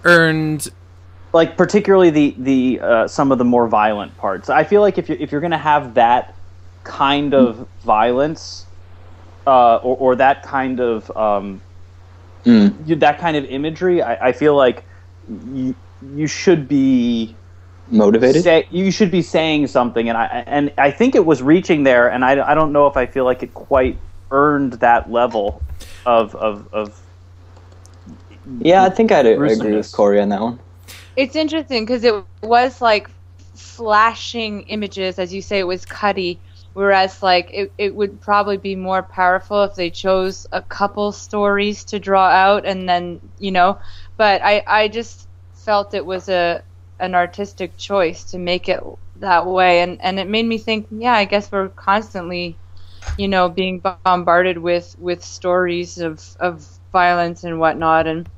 [0.05, 0.67] earned
[1.33, 4.49] like particularly the the uh, some of the more violent parts.
[4.49, 6.37] I feel like if you if you're gonna have that
[6.83, 8.67] kind of violence,
[9.47, 11.61] uh, or or that kind of um,
[12.45, 12.87] Mm.
[12.87, 14.85] you, that kind of imagery, I, I feel like
[15.27, 17.42] you you should be
[17.87, 18.43] Motivated.
[18.43, 22.09] say, you should be saying something, and I and I think it was reaching there,
[22.09, 23.97] and I, I don't know if I feel like it quite
[24.31, 25.61] earned that level
[26.05, 27.01] of of of
[28.59, 30.59] Yeah, I think I'd agree with Corey on that one.
[31.15, 33.09] It's interesting because it was like
[33.53, 36.39] flashing images, as you say, it was cutty.
[36.73, 41.83] Whereas, like, it, it would probably be more powerful if they chose a couple stories
[41.85, 43.77] to draw out and then, you know.
[44.17, 46.63] But I, I just felt it was a
[47.03, 48.81] an artistic choice to make it
[49.17, 49.81] that way.
[49.81, 52.55] And, and it made me think, yeah, I guess we're constantly,
[53.17, 58.07] you know, being bombarded with, with stories of, of violence and whatnot.
[58.07, 58.29] And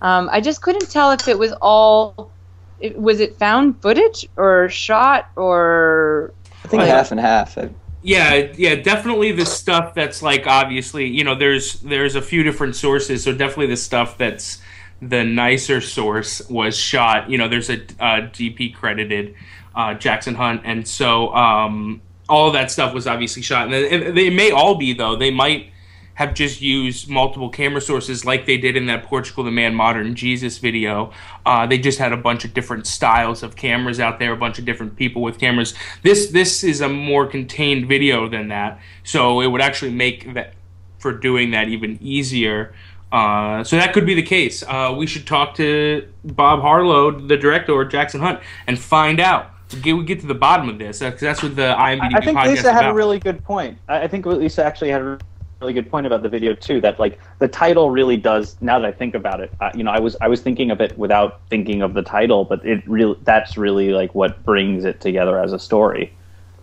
[0.00, 2.30] um, I just couldn't tell if it was all.
[2.78, 6.32] It, was it found footage or shot or?
[6.64, 7.56] I think I- half and half.
[7.58, 7.70] I-
[8.02, 12.76] Yeah, yeah, definitely the stuff that's like obviously, you know, there's there's a few different
[12.76, 14.58] sources, so definitely the stuff that's
[15.00, 17.30] the nicer source was shot.
[17.30, 19.34] You know, there's a uh, DP credited
[19.74, 23.72] uh, Jackson Hunt, and so um, all that stuff was obviously shot.
[23.72, 25.16] And they may all be though.
[25.16, 25.70] They might
[26.14, 30.14] have just used multiple camera sources like they did in that Portugal the Man Modern
[30.14, 31.12] Jesus video.
[31.44, 34.58] Uh, they just had a bunch of different styles of cameras out there, a bunch
[34.58, 35.74] of different people with cameras.
[36.02, 40.54] This this is a more contained video than that, so it would actually make that
[40.98, 42.74] for doing that even easier.
[43.12, 44.62] Uh, so that could be the case.
[44.62, 49.50] Uh, we should talk to Bob Harlow, the director, or Jackson Hunt, and find out.
[49.82, 52.38] Get, we get to the bottom of this because that's what the IMVDb I think
[52.38, 52.92] podcast Lisa had about.
[52.92, 53.78] a really good point.
[53.88, 55.18] I I think Lisa actually had a
[55.60, 56.80] really good point about the video too.
[56.80, 58.56] That like the title really does.
[58.60, 60.80] Now that I think about it, uh, you know, I was I was thinking of
[60.80, 65.00] it without thinking of the title, but it really that's really like what brings it
[65.00, 66.12] together as a story.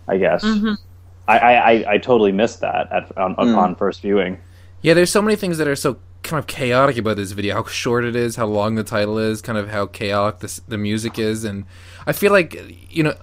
[0.08, 0.44] I guess.
[0.44, 0.74] Mm-hmm.
[1.26, 4.38] I, I, I, I totally missed that at, on, upon first viewing.
[4.82, 7.54] Yeah, there's so many things that are so kind of chaotic about this video.
[7.54, 10.78] How short it is, how long the title is, kind of how chaotic this, the
[10.78, 11.64] music is, and
[12.06, 12.60] I feel like
[12.90, 13.14] you know,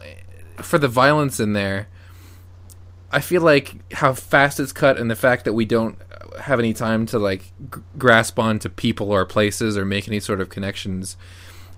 [0.58, 1.89] for the violence in there,
[3.12, 5.97] I feel like how fast it's cut and the fact that we don't
[6.39, 10.39] have any time to like g- grasp onto people or places or make any sort
[10.39, 11.18] of connections.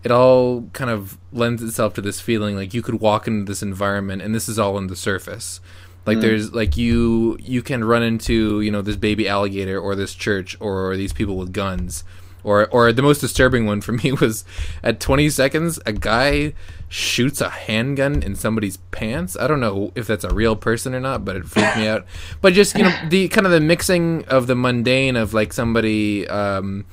[0.03, 3.63] It all kind of lends itself to this feeling like you could walk into this
[3.63, 5.59] environment and this is all on the surface.
[6.05, 10.13] Like there's like you you can run into you know this baby alligator or this
[10.13, 12.03] church or these people with guns,
[12.43, 14.43] or or the most disturbing one for me was
[14.83, 16.53] at 20 seconds a guy
[16.89, 19.35] shoots a handgun in somebody's pants.
[19.39, 22.05] I don't know if that's a real person or not, but it freaked me out.
[22.41, 26.27] But just you know the kind of the mixing of the mundane of like somebody.
[26.27, 26.85] Um,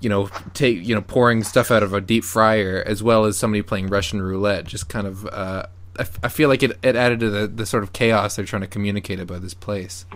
[0.00, 3.36] you know, take you know, pouring stuff out of a deep fryer, as well as
[3.36, 4.64] somebody playing Russian roulette.
[4.64, 5.64] Just kind of, uh,
[5.98, 8.44] I, f- I feel like it, it added to the, the sort of chaos they're
[8.44, 10.06] trying to communicate about this place.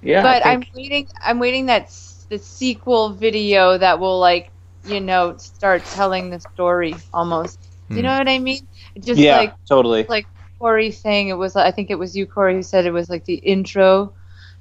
[0.00, 1.08] Yeah, but I I'm waiting.
[1.20, 4.52] I'm waiting that s- the sequel video that will like,
[4.84, 7.60] you know, start telling the story almost.
[7.92, 8.06] Do you Hmm.
[8.06, 8.68] know what I mean?
[9.00, 10.08] Just yeah, like totally.
[10.08, 10.28] like
[10.58, 11.56] Corey saying it was.
[11.56, 14.14] I think it was you, Corey, who said it was like the intro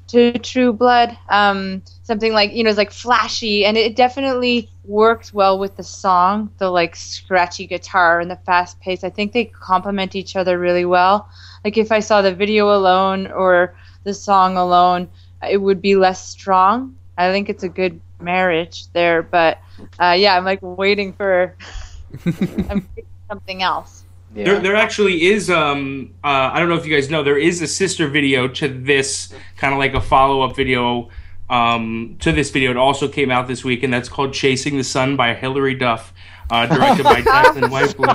[0.08, 1.18] to True Blood.
[1.30, 5.84] Um, something like you know, it's like flashy, and it definitely works well with the
[5.84, 6.52] song.
[6.58, 9.04] The like scratchy guitar and the fast pace.
[9.04, 11.30] I think they complement each other really well.
[11.64, 15.10] Like if I saw the video alone or the song alone,
[15.48, 16.96] it would be less strong.
[17.18, 19.60] I think it's a good marriage there, but
[20.00, 21.56] uh, yeah, I'm like waiting for
[22.26, 24.04] I'm waiting for something else.
[24.36, 24.44] Yeah.
[24.46, 25.50] There, there actually is.
[25.50, 27.24] Um, uh, I don't know if you guys know.
[27.24, 31.10] There is a sister video to this, kind of like a follow up video
[31.50, 32.72] um, to this video.
[32.72, 36.14] It also came out this week, and that's called "Chasing the Sun" by Hilary Duff,
[36.52, 38.14] uh, directed by Declan Whitebloom.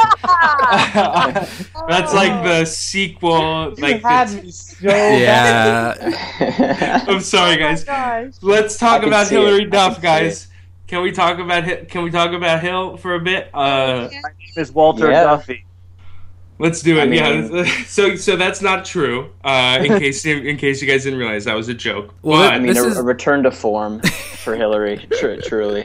[1.89, 3.75] that's like the sequel.
[3.79, 7.05] Like, had the- me so Yeah.
[7.09, 7.85] I'm sorry, guys.
[7.85, 8.33] gosh.
[8.43, 9.71] Let's talk about see Hilary it.
[9.71, 10.49] Duff, can see guys.
[10.87, 13.49] Can we talk about Hi- Can we talk about Hill for a bit?
[13.55, 14.23] Uh, My name
[14.57, 15.25] is Walter Yeah.
[15.25, 15.65] Duffy.
[16.63, 17.09] Let's do it.
[17.09, 17.65] I yeah.
[17.87, 19.31] So so that's not true.
[19.43, 22.15] Uh, in case in case you guys didn't realize that was a joke.
[22.23, 24.01] Well, But- I mean, a, is- a return to form
[24.45, 25.85] for Hilary, tr- truly.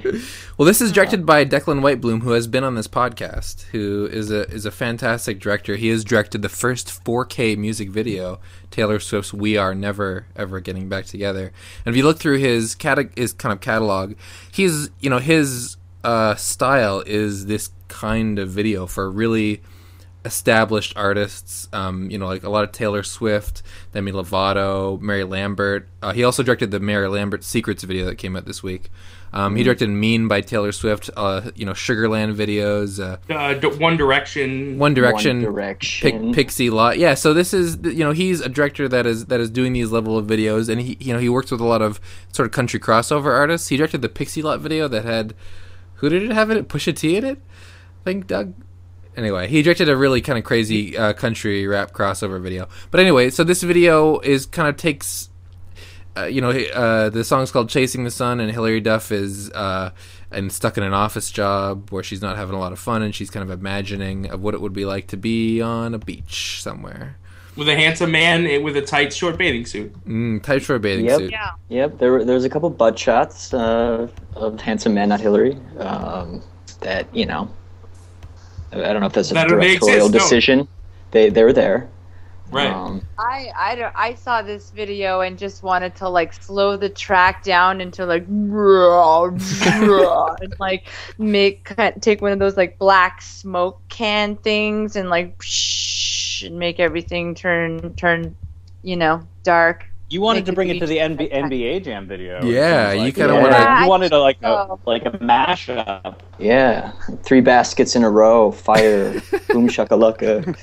[0.56, 4.30] Well, this is directed by Declan Whitebloom, who has been on this podcast, who is
[4.30, 5.78] a is a fantastic director.
[5.78, 10.90] He has directed the first 4K music video, Taylor Swift's "We Are Never Ever Getting
[10.90, 11.52] Back Together."
[11.86, 14.14] And if you look through his cata- his kind of catalog,
[14.52, 19.62] he's you know his uh, style is this kind of video for really
[20.28, 21.68] established artists.
[21.74, 23.64] Um, you know, like a lot of Taylor Swift,
[23.94, 25.88] Demi Lovato, Mary Lambert.
[26.04, 28.92] Uh, he also directed the Mary Lambert Secrets video that came out this week.
[29.34, 31.10] Um, He directed "Mean" by Taylor Swift.
[31.18, 34.78] Uh, you know, Sugarland videos, uh, uh, D- One Direction.
[34.80, 36.12] One Direction, One Direction.
[36.28, 36.98] Pic- Pixie Lott.
[36.98, 39.92] Yeah, so this is you know he's a director that is that is doing these
[39.92, 42.00] level of videos, and he you know he works with a lot of
[42.32, 43.68] sort of country crossover artists.
[43.68, 45.34] He directed the Pixie Lott video that had
[45.96, 46.70] who did it have in it?
[46.70, 48.54] Pusha T in it, I think Doug.
[49.18, 52.70] Anyway, he directed a really kind of crazy uh, country rap crossover video.
[52.92, 55.30] But anyway, so this video is kind of takes,
[56.16, 59.90] uh, you know, uh, the song's called "Chasing the Sun," and Hilary Duff is uh,
[60.32, 63.16] and stuck in an office job where she's not having a lot of fun, and
[63.16, 66.62] she's kind of imagining of what it would be like to be on a beach
[66.62, 67.18] somewhere.
[67.56, 69.92] with a handsome man with a tight short bathing suit.
[70.08, 71.18] Mm, tight short bathing Yep.
[71.20, 71.32] suit.
[71.32, 71.50] Yeah.
[71.70, 75.58] Yep, there were, there was a couple butt shots uh, of handsome man, not Hilary.
[75.80, 76.44] Um,
[76.82, 77.50] that you know,
[78.72, 80.20] I I don't know if that's a That directorial exist, no.
[80.20, 80.68] decision.
[81.12, 81.88] They they were there.
[82.52, 82.72] Right.
[82.72, 86.90] Um, I I don't, I saw this video and just wanted to like slow the
[86.90, 89.42] track down into like and
[90.60, 90.88] like
[91.18, 95.42] make take one of those like black smoke can things and like
[96.44, 98.36] and make everything turn turn
[98.84, 99.86] you know dark.
[100.10, 102.42] You wanted to bring it to the beach- NB- NBA Jam video.
[102.44, 106.16] Yeah, seems you kinda wanna- You wanted a, like a like a mashup.
[106.40, 106.92] yeah,
[107.24, 109.12] three baskets in a row, fire,
[109.50, 110.58] boom shakalaka.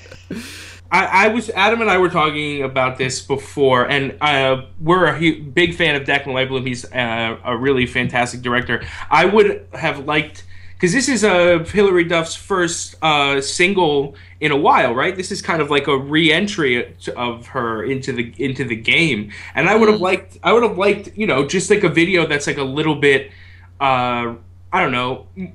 [0.91, 5.15] I, I was Adam and I were talking about this before, and uh, we're a
[5.19, 6.67] hu- big fan of Declan Whitebloom.
[6.67, 8.83] He's uh, a really fantastic director.
[9.11, 10.45] I would have liked
[10.75, 15.17] because this is uh, Hilary Duff's first uh, single in a while, right?
[15.17, 19.69] This is kind of like a re-entry of her into the into the game, and
[19.69, 22.47] I would have liked I would have liked you know just like a video that's
[22.47, 23.31] like a little bit
[23.81, 24.35] uh,
[24.73, 25.53] I don't know m-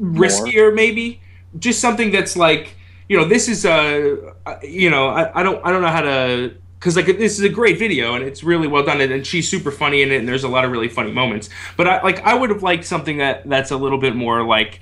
[0.00, 1.20] riskier maybe.
[1.58, 2.76] Just something that's like
[3.08, 6.02] you know this is uh uh, you know I, I don't I don't know how
[6.02, 9.24] to because like this is a great video and it's really well done and, and
[9.24, 12.02] she's super funny in it and there's a lot of really funny moments but I
[12.02, 14.80] like I would have liked something that that's a little bit more like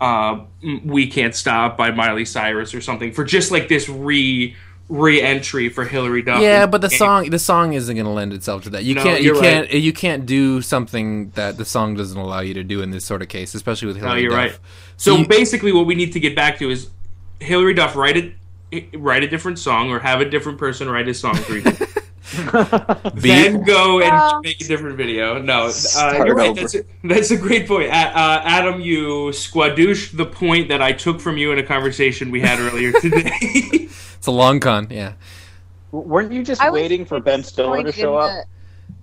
[0.00, 0.42] uh
[0.84, 4.54] we can't stop by Miley Cyrus or something for just like this re
[4.88, 8.64] re-entry for Hilary Duff Yeah, but the song the song isn't going to lend itself
[8.64, 8.82] to that.
[8.84, 12.54] You No, can't you can't you can't do something that the song doesn't allow you
[12.54, 14.38] to do in this sort of case, especially with No, Hilary you're Duff.
[14.38, 14.58] right.
[14.96, 16.90] So you- basically, what we need to get back to is
[17.38, 18.32] Hilary Duff write a
[18.94, 21.62] write a different song or have a different person write a song for you.
[23.14, 25.40] then go and Well- make a different video.
[25.40, 26.54] No, uh, you're right.
[26.54, 27.90] That's a, that's a great point.
[27.90, 32.40] Uh, Adam, you squadouche the point that I took from you in a conversation we
[32.40, 33.32] had earlier today.
[33.40, 35.14] It's a long con, yeah.
[35.90, 38.30] Weren't you just I waiting for Ben Stiller to show up?
[38.30, 38.44] the-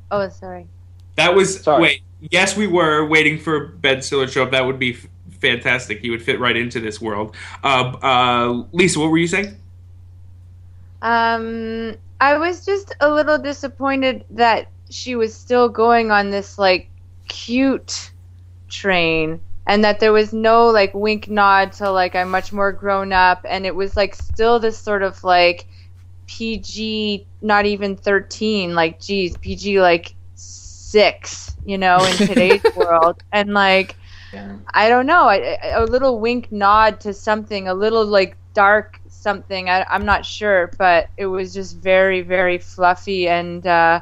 [0.09, 0.67] Oh, sorry.
[1.15, 1.81] that was Sorry.
[1.81, 2.01] wait.
[2.31, 4.51] Yes, we were waiting for Ben Stiller to show up.
[4.51, 5.05] That would be f-
[5.39, 5.99] fantastic.
[5.99, 7.35] He would fit right into this world.
[7.63, 9.55] Uh, uh, Lisa, what were you saying?
[11.01, 16.89] Um, I was just a little disappointed that she was still going on this like
[17.27, 18.11] cute
[18.69, 23.11] train and that there was no like wink nod to like I'm much more grown
[23.13, 25.67] up and it was like still this sort of like
[26.25, 33.53] PG not even 13 like geez PG like 6 you know in today's world and
[33.53, 33.95] like
[34.33, 34.57] Yeah.
[34.73, 35.23] I don't know.
[35.23, 39.69] I, I- a little wink nod to something, a little like dark something.
[39.69, 44.01] I, I'm not sure, but it was just very, very fluffy, and uh,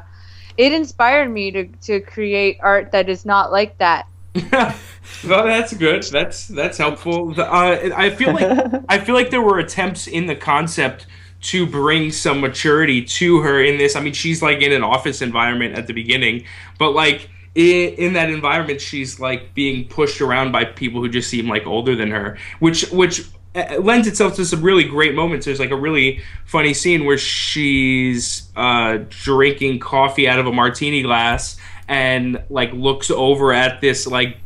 [0.56, 4.06] it inspired me to to create art that is not like that.
[4.52, 6.02] well, that's good.
[6.04, 7.32] That's that's helpful.
[7.34, 11.06] The- Uh, I feel like I feel like there were attempts in the concept
[11.42, 13.94] to bring some maturity to her in this.
[13.94, 16.44] I mean, she's like in an office environment at the beginning,
[16.78, 21.30] but like in, in that environment, she's like being pushed around by people who just
[21.30, 25.46] seem like older than her, which which uh, lends itself to some really great moments.
[25.46, 31.02] There's like a really funny scene where she's uh, drinking coffee out of a martini
[31.02, 31.56] glass
[31.88, 34.36] and like looks over at this like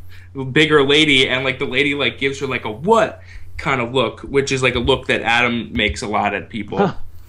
[0.52, 3.20] bigger lady and like the lady like gives her like a what
[3.56, 6.78] kind of look which is like a look that adam makes a lot at people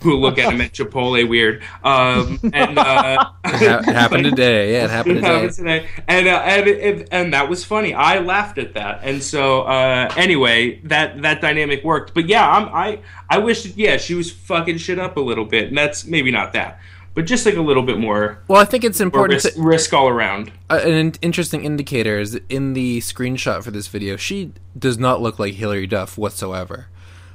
[0.04, 4.74] who look at him at chipotle weird um and uh It, ha- it happened today.
[4.74, 5.34] Yeah, it happened it today.
[5.34, 5.90] happened today.
[6.08, 7.94] And uh, and, it, and that was funny.
[7.94, 9.02] I laughed at that.
[9.04, 12.14] And so uh, anyway, that that dynamic worked.
[12.14, 13.00] But yeah, I'm, I
[13.30, 15.68] I wish yeah she was fucking shit up a little bit.
[15.70, 16.80] And that's maybe not that,
[17.14, 19.94] but just like a little bit more, Well, I think it's important risk, to, risk
[19.94, 20.52] all around.
[20.70, 25.40] uh, an interesting indicator is in the screenshot for this video, she does not look
[25.40, 26.88] like Hilary Duff whatsoever.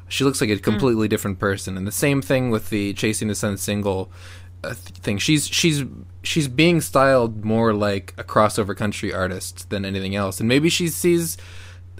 [0.08, 3.34] She looks like a completely different person, and the same thing with the Chasing the
[3.34, 4.10] Sun single
[4.62, 5.18] uh, thing.
[5.18, 5.84] She's she's
[6.22, 10.88] she's being styled more like a crossover country artist than anything else, and maybe she
[10.88, 11.36] sees,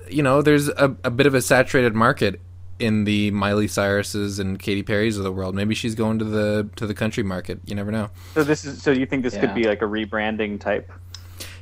[0.09, 2.41] you know, there's a, a bit of a saturated market
[2.79, 5.55] in the Miley Cyrus's and Katy Perry's of the world.
[5.55, 7.59] Maybe she's going to the to the country market.
[7.67, 8.11] You never know.
[8.35, 8.83] So this is.
[8.83, 9.41] So you think this Yeah.
[9.41, 10.93] could be like a rebranding type?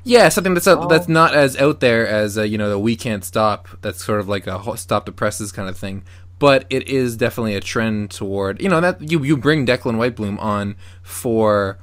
[0.06, 0.86] Yeah, something that's uh, Oh.
[0.88, 4.20] that's not as out there as uh, you know the "We Can't Stop." That's sort
[4.20, 6.02] of like a stop the presses kind of thing.
[6.38, 10.38] But it is definitely a trend toward you know that you you bring Declan Whitebloom
[10.40, 11.78] on for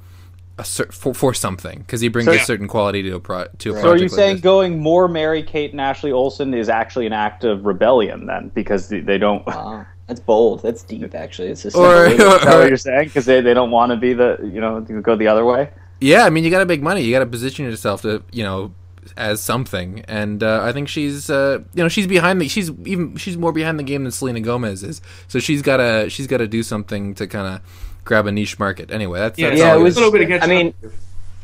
[0.58, 3.46] a cer- for, for something because he brings So- a certain quality to a pro-
[3.58, 4.42] to a So are you like saying this.
[4.42, 8.88] going more Mary Kate and Ashley Olsen is actually an act of rebellion then because
[8.88, 9.44] they, they don't?
[9.46, 10.62] Wow, that's bold.
[10.62, 11.48] That's deep, actually.
[11.48, 13.06] It's just Or- that what you're saying?
[13.08, 15.70] Because they, they don't want to be the you know go the other way.
[16.00, 17.00] Yeah, I mean, you got to make money.
[17.02, 18.74] You got to position yourself to, you know,
[19.16, 20.00] as something.
[20.08, 22.48] And uh, I think she's, uh, you know, she's behind the.
[22.48, 25.00] She's even she's more behind the game than Selena Gomez is.
[25.28, 27.60] So she's got to she's got to do something to kind of
[28.04, 28.90] grab a niche market.
[28.90, 29.84] Anyway, that's Yeah, that's Yeah, all it good.
[29.84, 30.90] was- a little bit of I mean, up.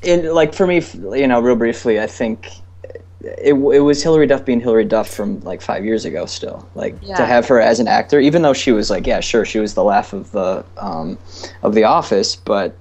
[0.03, 0.83] in like for me,
[1.19, 2.49] you know, real briefly, I think
[3.21, 6.25] it, it was Hilary Duff being Hilary Duff from like five years ago.
[6.27, 7.17] Still, like Yeah.
[7.17, 9.75] to have her as an actor, even though she was like, yeah, sure, she was
[9.75, 11.19] the laugh of the um,
[11.63, 12.77] of the Office, but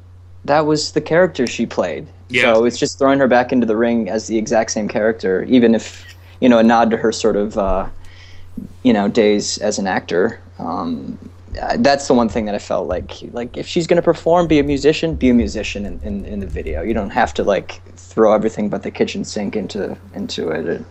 [0.47, 2.07] that was the character she played.
[2.29, 2.53] Yeah.
[2.53, 5.75] So it's just throwing her back into the ring as the exact same character, even
[5.75, 7.87] if you know a nod to her sort of uh,
[8.83, 10.39] you know days as an actor.
[10.59, 11.17] Um,
[11.77, 14.63] that's the one thing that I felt like like if she's gonna perform, be a
[14.63, 16.81] musician, be a musician in, in, in the video.
[16.81, 20.83] You don't have to like throw everything but the kitchen sink into into it.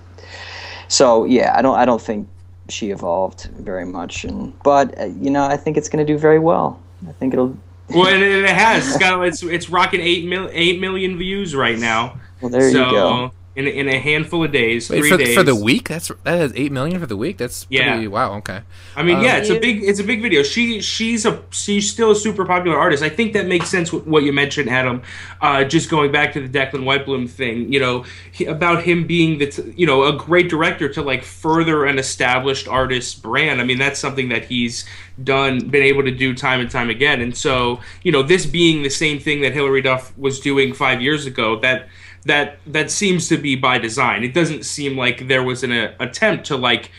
[0.88, 2.28] So yeah, I don't I don't think
[2.68, 6.38] she evolved very much, and but uh, you know I think it's gonna do very
[6.38, 6.80] well.
[7.08, 7.56] I think it'll.
[7.88, 8.88] Well, it, it has.
[8.88, 9.24] It's got.
[9.26, 12.18] It's it's rocking eight mil, eight million views right now.
[12.40, 13.32] Well, there so you go.
[13.56, 15.88] In in a handful of days, Wait, three for, days for the week.
[15.88, 17.38] That's that has eight million for the week.
[17.38, 17.92] That's Yeah.
[17.94, 18.34] pretty, wow.
[18.34, 18.60] Okay.
[18.94, 20.42] I mean, Um, yeah, it's a big, it's a big video.
[20.42, 23.02] She, she's a, she's still a super popular artist.
[23.02, 25.00] I think that makes sense with what you mentioned, Adam.
[25.40, 29.38] Uh, just going back to the Declan Whitebloom thing, you know, he, about him being
[29.38, 33.60] the, t- you know, a great director to like further an established artist brand.
[33.62, 34.84] I mean, that's something that he's
[35.24, 37.22] done, been able to do time and time again.
[37.22, 41.00] And so, you know, this being the same thing that Hilary Duff was doing five
[41.00, 41.88] years ago, that
[42.26, 44.24] that that seems to be by design.
[44.24, 46.90] It doesn't seem like there was an uh, attempt to like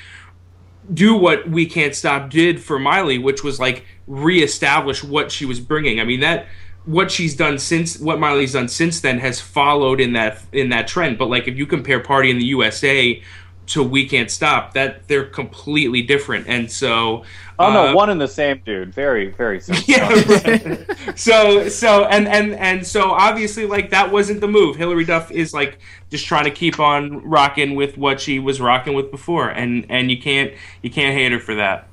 [0.93, 5.59] do what We Can't Stop did for Miley, which was like reestablish what she was
[5.59, 5.99] bringing.
[5.99, 6.47] I mean that
[6.85, 10.87] what she's done since what Miley's done since then has followed in that in that
[10.87, 11.17] trend.
[11.17, 13.21] But like if you compare Party in the USA
[13.67, 16.47] to We Can't Stop, that they're completely different.
[16.47, 17.23] And so
[17.59, 18.93] Oh no, uh, one and the same dude.
[18.93, 19.83] Very very simple.
[19.87, 21.17] yeah, right.
[21.19, 24.75] so so and and and so obviously like that wasn't the move.
[24.75, 25.79] Hilary Duff is like
[26.11, 30.11] just trying to keep on rocking with what she was rocking with before, and and
[30.11, 30.53] you can't
[30.83, 31.87] you can't hate her for that.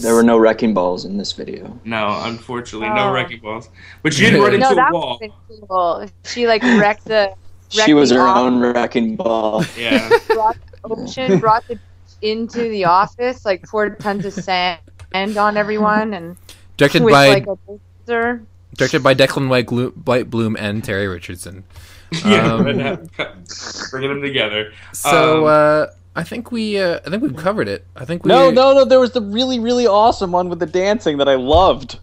[0.00, 1.78] There were no wrecking balls in this video.
[1.84, 3.12] No, unfortunately, no Oh.
[3.12, 3.68] wrecking balls.
[4.02, 5.18] But she didn't run into No, a wall.
[5.20, 6.06] would have been cool.
[6.24, 7.34] She like wrecked the.
[7.68, 9.64] She was her off- own wrecking ball.
[9.76, 11.78] Yeah, Brought the ocean, brought the
[12.22, 14.80] into the office, like poured tons of sand
[15.36, 16.36] on everyone, and
[16.76, 18.40] Directed by like a
[18.74, 21.64] directed by Declan White, Glo- White Bloom and Terry Richardson.
[22.24, 22.96] yeah, Um, uh,
[23.90, 24.72] bringing them together.
[24.92, 25.86] So Um, uh,
[26.16, 27.86] I think we uh, I think we've covered it.
[27.96, 28.84] I think we No, no, no.
[28.84, 31.98] There was the really really awesome one with the dancing that I loved.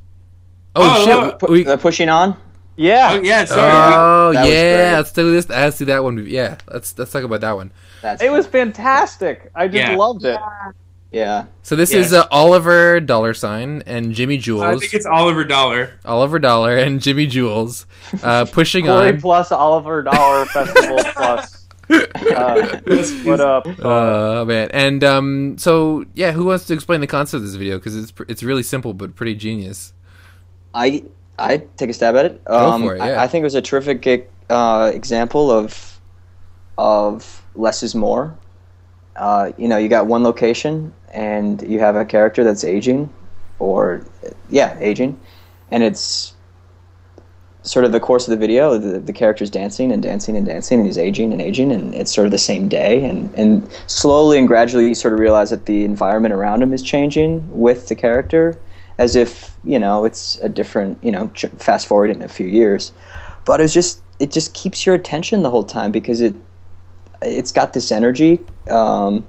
[0.76, 1.08] Oh, Oh, shit!
[1.10, 1.32] no.
[1.34, 2.36] Pu- we, uh, pushing on.
[2.78, 3.10] Yeah.
[3.14, 3.72] Oh yeah, sorry.
[3.96, 4.98] oh That yeah, great.
[4.98, 5.50] let's do this.
[5.50, 6.26] Let's do that one.
[6.28, 7.72] Yeah, let's let's talk about that one.
[8.02, 9.52] That's It was fantastic.
[9.56, 9.96] I just Yeah.
[9.96, 10.40] loved it.
[10.40, 10.72] Yeah.
[11.14, 11.46] Yeah.
[11.62, 12.08] So this Yes.
[12.08, 14.62] is uh, Oliver Dollar Sign and Jimi Jules.
[14.64, 15.92] I think it's Oliver Dollar.
[16.06, 17.86] Oliver Dollar and Jimi Jules
[18.24, 19.20] uh, pushing Corey on.
[19.22, 21.68] plus Oliver Dollar Festival plus.
[21.90, 22.80] Uh,
[23.26, 23.68] what up?
[23.84, 27.78] Uh, man, and um, so yeah, who wants to explain the concept of this video?
[27.78, 29.92] Because it's pr- it's really simple but pretty genius.
[30.74, 31.04] I
[31.38, 32.44] I take a stab at it.
[32.46, 33.20] Go Um, for it, yeah.
[33.20, 36.00] I, I think it was a terrific uh, example of
[36.78, 38.38] of less is more.
[39.16, 43.12] Uh, you know, you got one location and you have a character that's aging,
[43.60, 44.06] or
[44.50, 45.20] yeah, aging,
[45.70, 46.34] and it's
[47.64, 48.78] sort of the course of the video.
[48.78, 52.14] The, the character's dancing and dancing and dancing, and he's aging and aging, and it's
[52.14, 55.66] sort of the same day, and and slowly and gradually you sort of realize that
[55.66, 58.58] the environment around him is changing with the character
[58.98, 62.92] as if you know it's a different you know fast forward in a few years
[63.46, 66.36] but it's just it just keeps your attention the whole time because it
[67.22, 68.40] it's got this energy
[68.70, 69.26] um,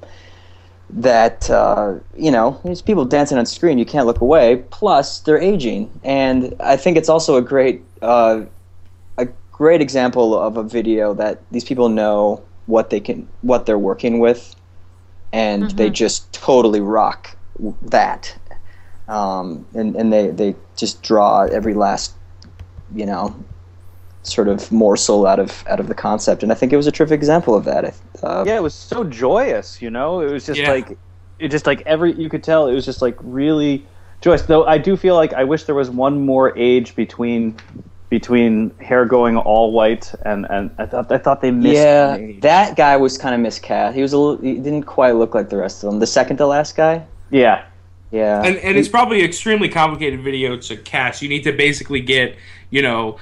[0.90, 4.64] that uh, you know there's people dancing on screen you can't look away.
[4.70, 5.90] Plus they're aging.
[6.04, 8.42] And i think it's also a great uh,
[9.18, 13.78] a great example of a video that these people know what they can what they're
[13.78, 14.54] working with.
[15.34, 17.34] And they just totally rock
[17.82, 18.36] that.
[19.08, 22.14] Um, and and they they just draw every last
[22.94, 23.34] you know
[24.22, 26.92] sort of morsel out of out of the concept and I think it was a
[26.92, 29.82] terrific example of that uh, yeah, it was so joyous.
[29.82, 30.70] You know, it was just Yeah.
[30.70, 30.96] like
[31.40, 33.84] it just like every you could tell it was just like really
[34.20, 34.42] joyous.
[34.42, 37.56] Though I do feel like I wish there was one more age between
[38.10, 41.74] between hair going all white and and I thought I thought they missed.
[41.74, 45.12] yeah an that guy was kind of miscast he was a little he didn't quite
[45.16, 47.64] look like the rest of them the second to last guy yeah.
[48.10, 51.22] yeah and, and it's probably an extremely complicated video to cast.
[51.22, 52.36] You need to basically get,
[52.68, 53.16] you know,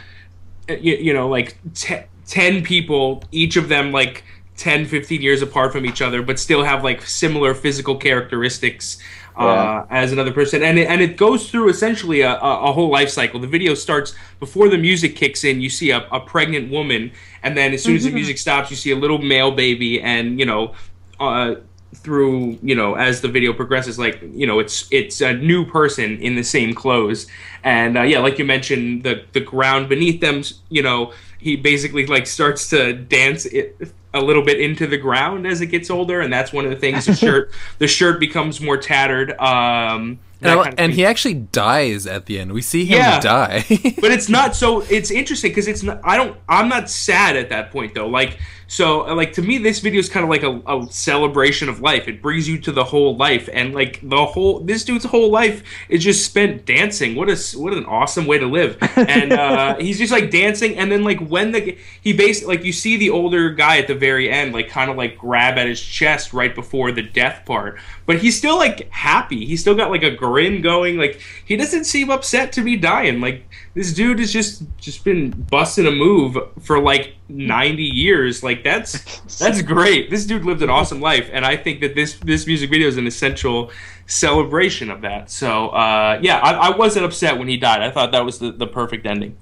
[0.80, 4.24] you, you know, like te- 10 people, each of them like
[4.56, 8.98] 10, 15 years apart from each other, but still have like similar physical characteristics
[9.38, 9.86] uh, Yeah.
[9.90, 10.62] as another person.
[10.62, 13.40] And it, and it goes through essentially a, a, a whole life cycle.
[13.40, 17.10] The video starts before the music kicks in, you see a, a pregnant woman,
[17.42, 20.38] and then as soon as the music stops, you see a little male baby, and,
[20.38, 20.74] you know,
[21.18, 21.54] uh,
[21.94, 26.18] through you know as the video progresses like you know it's it's a new person
[26.18, 27.26] in the same clothes.
[27.62, 32.06] And uh, yeah like you mentioned the the ground beneath them you know he basically
[32.06, 36.20] like starts to dance it a little bit into the ground as it gets older.
[36.20, 39.32] And that's one of the things the shirt the shirt becomes more tattered.
[39.40, 42.52] Um And, and he actually dies at the end.
[42.52, 43.20] We see him Yeah.
[43.20, 43.64] die.
[44.00, 47.48] but it's not so it's interesting because it's not i don't i'm not sad at
[47.50, 48.08] that point though.
[48.08, 51.80] Like so like to me this video is kind of like a, a celebration of
[51.80, 52.06] life.
[52.08, 55.62] It brings you to the whole life and like the whole this dude's whole life
[55.88, 57.16] is just spent dancing.
[57.16, 58.78] What a what an awesome way to live.
[58.96, 62.72] And uh he's just like dancing and then like when the he basically like you
[62.72, 65.80] see the older guy at the very end like kind of like grab at his
[65.82, 67.78] chest right before the death part.
[68.06, 69.44] But he's still like happy.
[69.46, 73.20] He's still got like a grin going like he doesn't seem upset to be dying.
[73.20, 78.42] Like this dude has just just been busting a move for like 90 years.
[78.42, 80.10] Like that's that's great.
[80.10, 82.96] This dude lived an awesome life and i think that this this music video is
[82.96, 83.70] an essential
[84.06, 85.30] celebration of that.
[85.30, 87.82] So uh yeah i, I wasn't upset when he died.
[87.82, 89.36] I thought that was the, the perfect ending.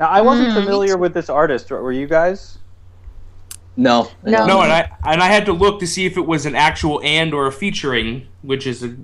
[0.00, 1.70] Now I wasn't Mm, me familiar with this artist.
[1.70, 2.58] Were you guys?
[3.76, 4.08] no.
[4.22, 4.46] No.
[4.46, 7.00] no and i and i had to look to see if it was an actual
[7.02, 8.94] and or a featuring which is a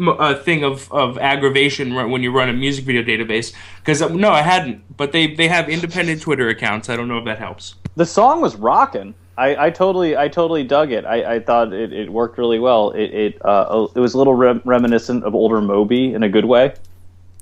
[0.00, 4.42] a thing of, of aggravation when you run a music video database because no I
[4.42, 8.06] hadn't but they they have independent Twitter accounts I don't know if that helps The
[8.06, 9.14] song was rocking.
[9.36, 11.04] I, I totally I totally dug it.
[11.04, 12.90] I, I thought it, it worked really well.
[12.90, 16.44] It it uh, it was a little rem- reminiscent of older Moby in a good
[16.44, 16.74] way.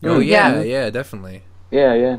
[0.04, 0.62] oh yeah, Yeah.
[0.62, 1.42] yeah, definitely.
[1.70, 2.16] yeah yeah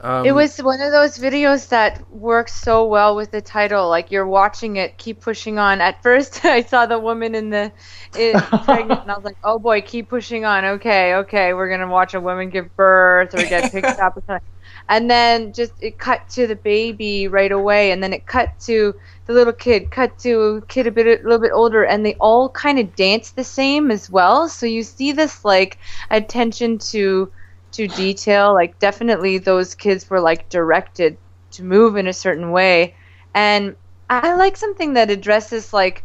[0.00, 3.88] Um, It was one of those videos that works so well with the title.
[3.88, 5.80] Like you're watching it, keep pushing on.
[5.80, 7.72] At first, I saw the woman in the
[8.14, 11.88] it, pregnant, and I was like, "Oh boy, keep pushing on." Okay, okay, we're gonna
[11.88, 14.42] watch a woman give birth or get picked up or something.
[14.88, 18.94] And then just it cut to the baby right away, and then it cut to
[19.26, 22.14] the little kid, cut to a kid a bit a little bit older, and they
[22.20, 24.48] all kind of dance the same as well.
[24.48, 25.78] So you see this like
[26.10, 27.32] attention to
[27.72, 28.54] to detail.
[28.54, 31.18] Like definitely those kids were like directed
[31.52, 32.96] to move in a certain way.
[33.34, 33.76] And
[34.10, 36.04] I like something that addresses like,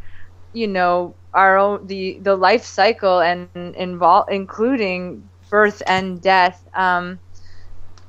[0.53, 6.61] you know, our own the the life cycle and involve including birth and death.
[6.76, 7.19] Um,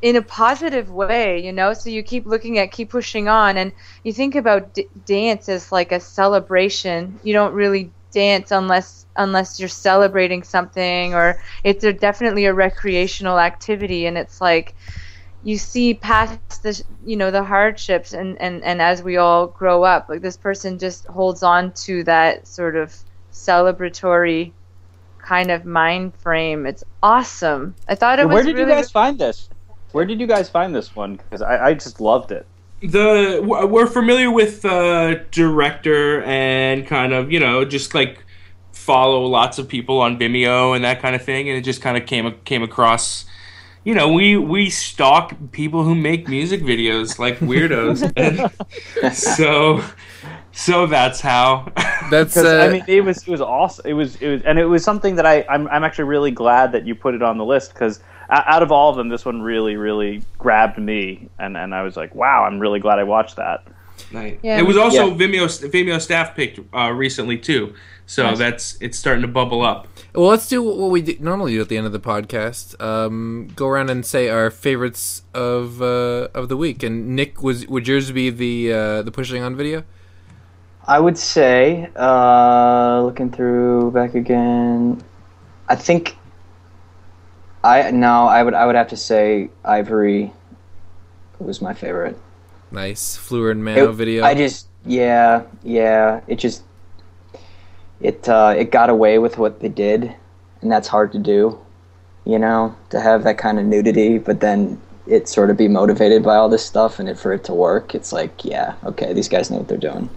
[0.03, 1.73] in a positive way, you know.
[1.75, 3.73] So you keep looking at, keep pushing on, and
[4.03, 7.19] you think about d- dance as like a celebration.
[7.23, 13.39] You don't really dance unless unless you're celebrating something, or it's a, definitely a recreational
[13.39, 14.07] activity.
[14.07, 14.75] And it's like
[15.43, 19.85] you see past the you know the hardships, and and and as we all grow
[19.85, 22.97] up, like this person just holds on to that sort of
[23.33, 24.53] celebratory
[25.19, 26.67] kind of mind frame.
[26.67, 27.75] It's awesome.
[27.89, 28.35] I thought it was.
[28.35, 29.49] Where did really you guys find this?
[29.93, 31.17] Where did you guys find this one?
[31.17, 32.47] Because I, I just loved it.
[32.91, 38.25] The we're familiar with the director and kind of you know just like
[38.73, 41.97] follow lots of people on Vimeo and that kind of thing, and it just kind
[41.97, 43.25] of came came across.
[43.85, 48.13] You know, we we stalk people who make music videos like weirdos,
[49.03, 49.83] and so
[50.53, 51.73] so that's how.
[52.11, 53.87] That's uh, I mean, it was it was awesome.
[53.87, 56.73] It was it was, and it was something that I I'm I'm actually really glad
[56.73, 59.43] that you put it on the list because out of all of them, this one
[59.43, 63.37] really really grabbed me, and and I was like, wow, I'm really glad I watched
[63.37, 63.67] that.
[64.13, 64.39] Nice.
[64.43, 64.59] Yeah.
[64.59, 65.15] It was also Yeah.
[65.15, 67.75] Vimeo Vimeo staff picked uh, recently too,
[68.07, 69.89] so that's it's starting to bubble up.
[70.15, 72.81] Well, let's do what we do, normally do at the end of the podcast.
[72.81, 76.83] Um, go around and say our favorites of uh, of the week.
[76.83, 79.85] And Nick, was would yours be the uh, the pushing on video?
[80.87, 85.03] I would say, uh, looking through back again,
[85.69, 86.17] I think
[87.65, 90.33] I no, I would I would have to say Ivory
[91.39, 92.17] was my favorite.
[92.71, 94.23] Nice Fluor and Mano It- video.
[94.23, 96.63] I just yeah yeah it just
[98.01, 100.15] it uh, it got away with what they did,
[100.61, 101.59] and that's hard to do,
[102.27, 106.23] you know, to have that kind of nudity, but then it sort of be motivated
[106.23, 109.29] by all this stuff, and it for it to work, it's like yeah okay these
[109.29, 110.11] guys know what they're doing.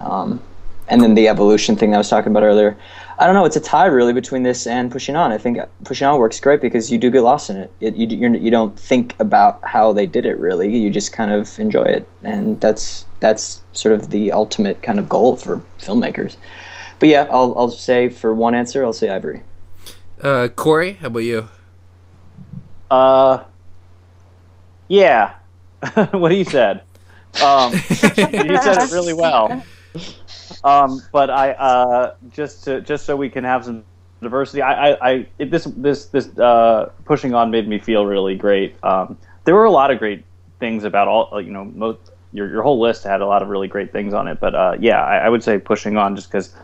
[0.00, 0.42] Um,
[0.88, 2.76] and then the evolution thing I was talking about earlier.
[3.18, 3.44] I don't know.
[3.46, 5.32] It's a tie really between this and pushing on.
[5.32, 7.72] I think pushing on works great because you do get lost in it.
[7.80, 10.76] it you you're, you don't think about how they did it really.
[10.76, 15.08] You just kind of enjoy it, and that's that's sort of the ultimate kind of
[15.08, 16.36] goal for filmmakers.
[16.98, 19.42] But yeah, I'll I'll say for one answer, I'll say Ivory.
[20.20, 21.48] uh, Corey, how about you?
[22.90, 23.44] Uh,
[24.88, 25.34] yeah.
[26.12, 26.82] what he said.
[27.42, 29.62] Um, you said it really well.
[30.64, 33.84] Um, but I uh, just to just so we can have some
[34.20, 34.62] diversity.
[34.62, 38.76] I, I, I it, this this this uh, pushing on made me feel really great.
[38.84, 40.24] Um, there were a lot of great
[40.58, 41.64] things about all you know.
[41.64, 41.98] Most,
[42.32, 44.40] your your whole list had a lot of really great things on it.
[44.40, 46.54] But uh, yeah, I, I would say pushing on just because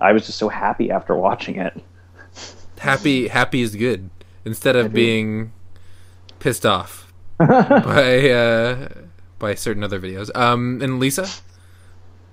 [0.00, 1.80] I was just so happy after watching it.
[2.78, 4.10] Happy, happy is good.
[4.44, 5.52] Instead of being
[6.38, 8.88] pissed off by uh,
[9.38, 10.34] by certain other videos.
[10.36, 11.28] Um, and Lisa,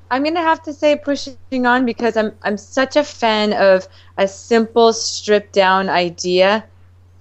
[0.09, 3.87] I'm gonna have to say pushing on because I'm I'm such a fan of
[4.17, 6.69] a simple stripped down idea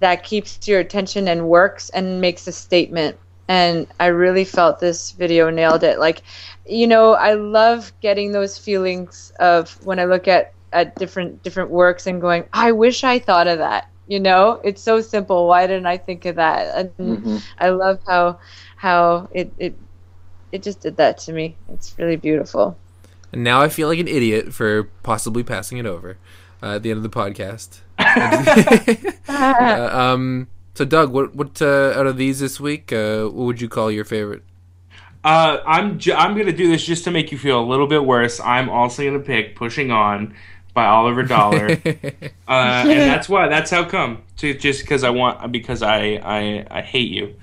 [0.01, 3.19] that keeps your attention and works and makes a statement.
[3.48, 5.98] And I really felt this video nailed it.
[5.98, 6.23] Like,
[6.66, 11.70] you know, I love getting those feelings of when I look at at different different
[11.70, 13.85] works and going, I wish I thought of that.
[14.06, 15.48] You know, it's so simple.
[15.48, 16.93] Why didn't I think of that?
[16.98, 17.44] And Mhm.
[17.59, 18.39] I love how
[18.77, 19.78] how it it
[20.55, 21.57] it just did that to me.
[21.69, 22.79] It's really beautiful.
[23.33, 26.17] and now I feel like an idiot for possibly passing it over
[26.63, 27.81] uh, at the end of the podcast.
[29.29, 32.93] uh, um, so, Doug, what what uh, out of these this week?
[32.93, 34.45] Uh, what would you call your favorite?
[35.25, 38.05] Uh, I'm ju- I'm gonna do this just to make you feel a little bit
[38.05, 38.39] worse.
[38.41, 40.35] I'm also gonna pick "Pushing On"
[40.73, 43.49] by Oliver Dollar, uh, and that's why.
[43.49, 44.23] That's how come.
[44.39, 47.35] To just because I want because I I I hate you.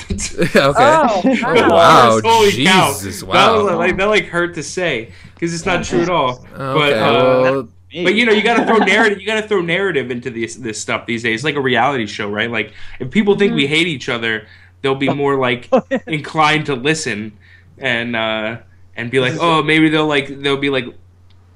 [0.10, 0.50] okay.
[0.58, 1.20] Oh,
[1.68, 3.28] Wow, Holy Jesus, cow!
[3.28, 3.56] wow.
[3.56, 6.46] That was like that like hurt to say because it's not true at all.
[6.52, 7.68] But uh, well,
[8.04, 9.20] but you know, you got to throw narrative.
[9.20, 11.36] You got to throw narrative into this this stuff these days.
[11.36, 12.50] It's like a reality show, right?
[12.50, 14.46] Like if people think we hate each other,
[14.82, 15.68] they'll be more like
[16.06, 17.36] inclined to listen
[17.78, 18.58] and uh,
[18.96, 20.84] and be like, oh, maybe they'll like they'll be like,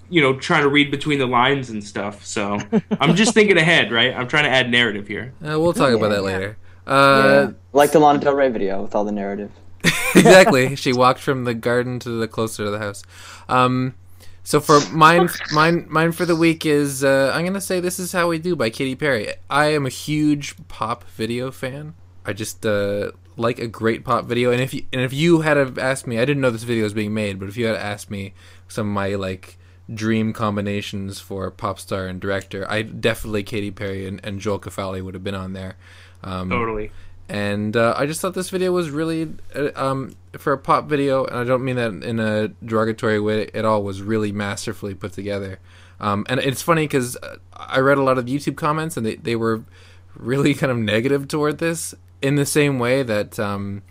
[0.08, 2.24] you know, trying to read between the lines and stuff.
[2.24, 2.58] So
[3.00, 4.14] I'm just thinking ahead, right?
[4.14, 5.34] I'm trying to add narrative here.
[5.42, 6.56] uh, we'll talk about that later.
[6.90, 7.50] Uh, yeah.
[7.72, 9.52] Like the Lana Del Rey video with all the narrative.
[10.14, 10.74] exactly.
[10.76, 13.04] She walked from the garden to the closer to the house.
[13.48, 13.94] Um,
[14.42, 18.12] so for mine, mine, mine for the week is uh, I'm gonna say "This Is
[18.12, 19.32] How We Do" by Katy Perry.
[19.48, 21.94] I am a huge pop video fan.
[22.26, 25.78] I just uh, like a great pop video, and if you, and if you had
[25.78, 28.10] asked me, I didn't know this video was being made, but if you had asked
[28.10, 28.34] me
[28.66, 29.56] some of my like
[29.92, 35.02] dream combinations for pop star and director, I definitely Katy Perry and, and Joel Kefali
[35.02, 35.76] would have been on there.
[36.22, 36.90] Um, Totally.
[37.28, 41.24] and uh, I just thought this video was really uh, um, for a pop video,
[41.24, 43.82] and I don't mean that in a derogatory way at all.
[43.82, 45.58] Was really masterfully put together,
[46.00, 47.16] um, and it's funny because
[47.54, 49.62] I read a lot of YouTube comments, and they they were
[50.14, 53.38] really kind of negative toward this in the same way that.
[53.38, 53.82] Um,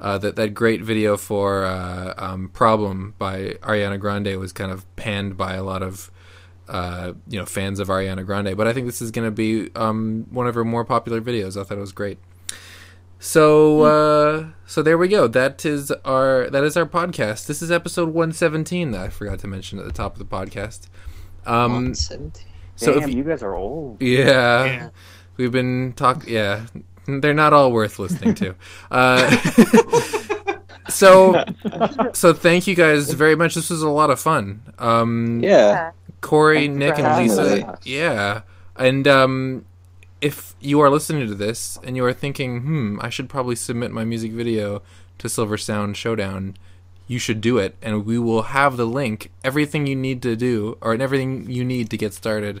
[0.00, 4.84] uh, that that great video for uh, um, "Problem" by Ariana Grande was kind of
[4.94, 6.12] panned by a lot of
[6.68, 9.70] uh, you know fans of Ariana Grande, but I think this is going to be
[9.74, 11.58] um, one of her more popular videos.
[11.60, 12.18] I thought it was great.
[13.20, 15.26] So uh, so there we go.
[15.26, 17.46] That is our that is our podcast.
[17.46, 20.24] This is episode one seventeen that I forgot to mention at the top of the
[20.24, 20.86] podcast.
[21.46, 22.44] Um, 17.
[22.76, 24.00] so if Damn, you- you guys are old.
[24.02, 24.88] yeah, Yeah.
[25.36, 26.32] we've been talking.
[26.32, 26.66] Yeah,
[27.06, 28.54] they're not all worth listening to.
[28.90, 29.30] Uh,
[30.88, 31.44] so,
[32.12, 33.54] so thank you guys very much.
[33.54, 34.62] This was a lot of fun.
[34.78, 35.90] Um, Yeah.
[36.20, 37.66] Corey, Thanks Nick, and Lisa.
[37.68, 37.86] us.
[37.86, 38.42] Yeah,
[38.76, 39.64] and um,
[40.20, 43.90] if you are listening to this and you are thinking, "Hmm, I should probably submit
[43.90, 44.82] my music video
[45.18, 46.56] to Silver Sound Showdown,"
[47.06, 50.76] you should do it, and we will have the link, everything you need to do,
[50.80, 52.60] or everything you need to get started,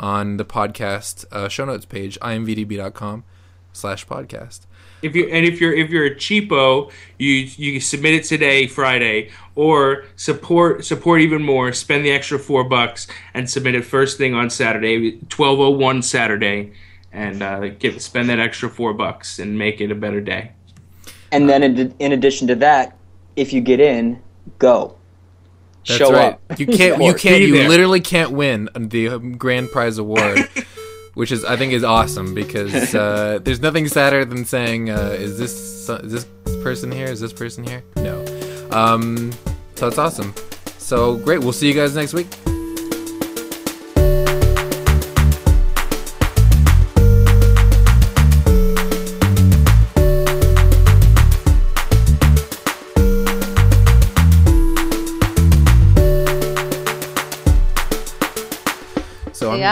[0.00, 3.24] on the podcast uh, show notes page, imvdb.com
[3.72, 4.60] slash podcast.
[5.02, 9.30] If you and if you're if you're a cheapo, you you submit it today, Friday,
[9.54, 11.72] or support support even more.
[11.72, 16.02] Spend the extra four bucks and submit it first thing on Saturday, twelve oh one
[16.02, 16.72] Saturday,
[17.12, 20.52] and uh, give spend that extra four bucks and make it a better day.
[21.30, 22.96] And then in, in addition to that,
[23.36, 24.20] if you get in,
[24.58, 24.96] go.
[25.86, 26.38] That's Show right.
[26.50, 26.58] up.
[26.58, 27.02] You can't.
[27.02, 27.42] You can't.
[27.42, 30.48] You literally can't win the um, grand prize award,
[31.18, 35.36] which is I think is awesome because uh, there's nothing sadder than saying, uh, "Is
[35.36, 36.26] this is this
[36.62, 37.06] person here?
[37.06, 38.24] Is this person here?" No.
[38.70, 39.32] Um,
[39.74, 40.32] so it's awesome.
[40.78, 41.40] So great.
[41.40, 42.28] We'll see you guys next week.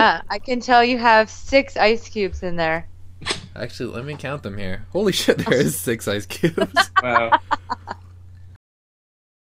[0.06, 2.86] Yeah, I can tell you have six ice cubes in there.
[3.56, 4.86] actually let me count them here.
[4.92, 6.90] Holy shit, there is six ice cubes.
[7.02, 7.40] Wow.